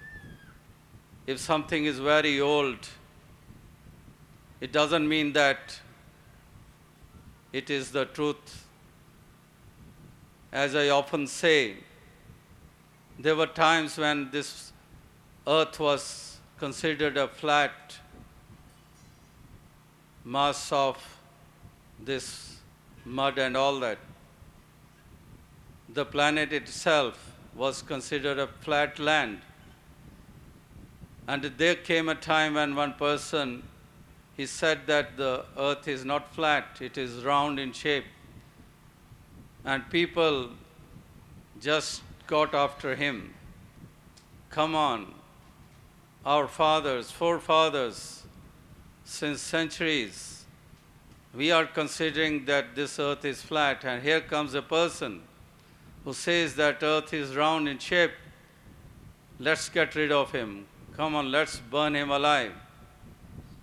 [1.27, 2.79] If something is very old,
[4.61, 5.81] it doesn't mean that
[7.53, 8.67] it is the truth.
[10.53, 11.77] As I often say,
[13.19, 14.73] there were times when this
[15.49, 17.99] earth was considered a flat
[20.25, 20.99] mass of
[21.99, 22.59] this
[23.05, 23.99] mud and all that.
[25.89, 29.41] The planet itself was considered a flat land.
[31.27, 33.63] And there came a time when one person
[34.37, 38.05] he said that the earth is not flat, it is round in shape.
[39.65, 40.51] And people
[41.61, 43.35] just got after him.
[44.51, 45.15] Come on,
[46.29, 48.23] our fathers, forefathers,
[49.03, 50.45] since centuries,
[51.35, 55.23] we are considering that this earth is flat, and here comes a person
[56.05, 58.11] who says that earth is round in shape.
[59.41, 60.67] Let's get rid of him.
[60.99, 62.53] Come on, let's burn him alive.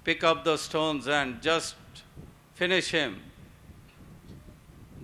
[0.03, 1.75] Pick up the stones and just
[2.55, 3.21] finish him.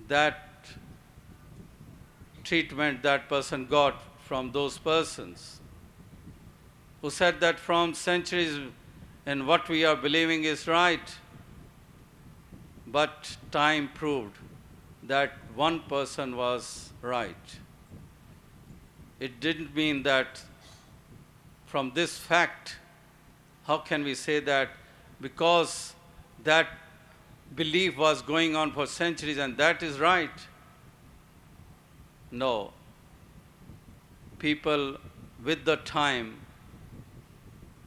[0.08, 0.66] That
[2.42, 5.60] treatment that person got from those persons
[7.02, 8.58] who said that from centuries
[9.26, 11.14] and what we are believing is right.
[12.86, 14.38] But time proved
[15.02, 17.58] that one person was right.
[19.18, 20.42] It didn't mean that
[21.66, 22.76] from this fact,
[23.66, 24.70] how can we say that
[25.20, 25.94] because
[26.44, 26.68] that
[27.54, 30.46] belief was going on for centuries and that is right?
[32.30, 32.72] No.
[34.38, 34.98] People
[35.44, 36.36] with the time,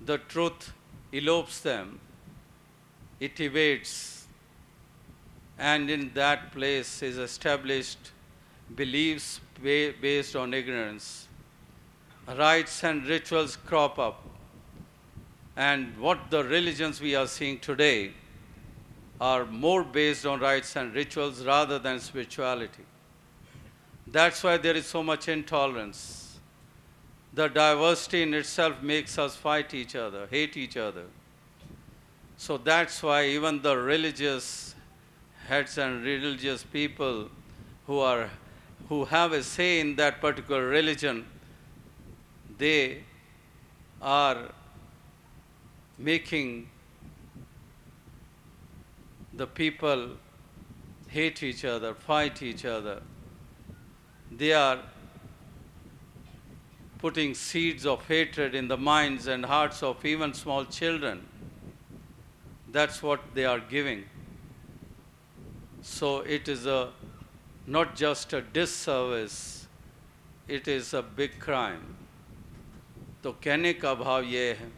[0.05, 0.73] the truth
[1.11, 1.99] elopes them,
[3.19, 4.27] it evades,
[5.57, 8.11] and in that place is established
[8.75, 11.27] beliefs ba- based on ignorance.
[12.27, 14.23] Rites and rituals crop up.
[15.55, 18.11] And what the religions we are seeing today
[19.21, 22.83] are more based on rites and rituals rather than spirituality.
[24.07, 26.24] That's why there is so much intolerance.
[27.35, 31.03] The diversity in itself makes us fight each other, hate each other.
[32.37, 34.73] So that's why even the religious
[35.45, 37.29] heads and religious people
[37.87, 38.29] who are
[38.87, 41.25] who have a say in that particular religion,
[42.57, 43.03] they
[44.01, 44.37] are
[45.97, 46.69] making
[49.33, 50.11] the people
[51.09, 53.01] hate each other, fight each other.
[54.31, 54.79] They are
[56.99, 61.25] putting seeds of hatred in the minds and hearts of even small children.
[62.71, 64.03] That's what they are giving.
[65.81, 66.89] So it is a
[67.67, 69.67] not just a disservice,
[70.47, 71.95] it is a big crime.
[73.23, 74.71] तो कहने का भाव ये है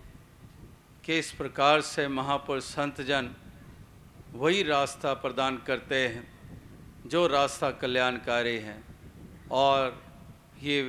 [1.04, 3.30] कि इस प्रकार से महापुरुष संत जन
[4.36, 6.24] वही रास्ता प्रदान करते हैं
[7.12, 8.78] जो रास्ता कल्याणकारी है
[9.52, 10.00] और
[10.64, 10.80] ये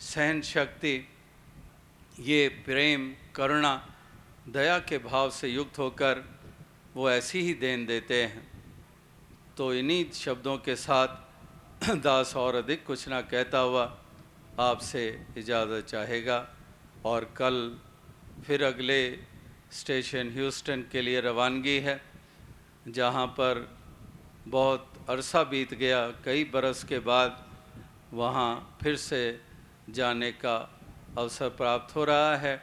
[0.00, 0.96] सहन शक्ति
[2.20, 3.74] ये प्रेम, करुणा,
[4.48, 6.24] दया के भाव से युक्त होकर
[6.94, 8.42] वो ऐसी ही देन देते हैं।
[9.56, 11.08] तो इन्हीं शब्दों के साथ
[12.04, 13.84] दास और अधिक कुछ ना कहता हुआ
[14.60, 15.04] आपसे
[15.36, 16.38] इजाज़त चाहेगा
[17.04, 17.56] और कल
[18.44, 19.00] फिर अगले
[19.72, 22.00] स्टेशन ह्यूस्टन के लिए रवानगी है,
[22.88, 23.68] जहाँ पर
[24.48, 27.44] बहुत अरसा बीत गया। कई बरस के बाद
[28.12, 29.49] वहाँ फिर से
[29.90, 30.56] जाने का
[31.18, 32.54] अवसर प्राप्त हो रहा है।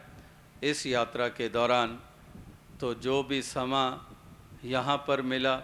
[0.64, 2.00] इस यात्रा के दौरान
[2.80, 3.86] तो जो भी समा
[4.66, 5.56] यहाँ पर मिला,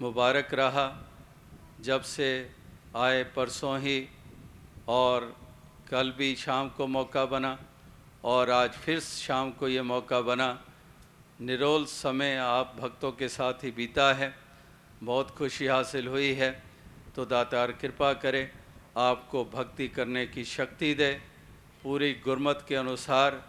[0.00, 0.86] मुबारक रहा।
[1.80, 2.28] जब से
[2.96, 4.08] आए परसों ही
[4.88, 5.34] और
[5.90, 7.58] कल भी शाम को मौका बना
[8.24, 10.48] और आज फिर शाम को ये मौका बना।
[11.40, 14.34] निरोल समय आप भक्तों के साथ ही बीता है।
[15.02, 16.50] बहुत खुशी हासिल हुई है।
[17.16, 18.50] तो दातार कृपा करे।
[18.96, 21.12] आपको भक्ति करने की शक्ति दे।
[21.82, 23.42] पूरी गुरमत के अनुसार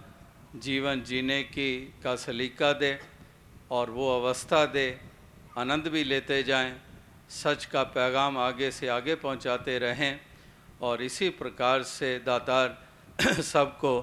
[0.55, 2.99] जीवन जीने की का सलीका दे
[3.71, 4.99] और वो अवस्था दे।
[5.57, 6.73] आनंद भी लेते जाएँ,
[7.29, 10.19] सच का पैगाम आगे से आगे पहुंचाते रहें
[10.81, 12.77] और इसी प्रकार से दातार
[13.41, 13.93] सबको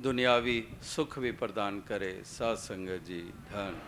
[0.00, 2.68] दुनियावी सुख भी प्रदान करे। सात
[3.06, 3.80] जी धन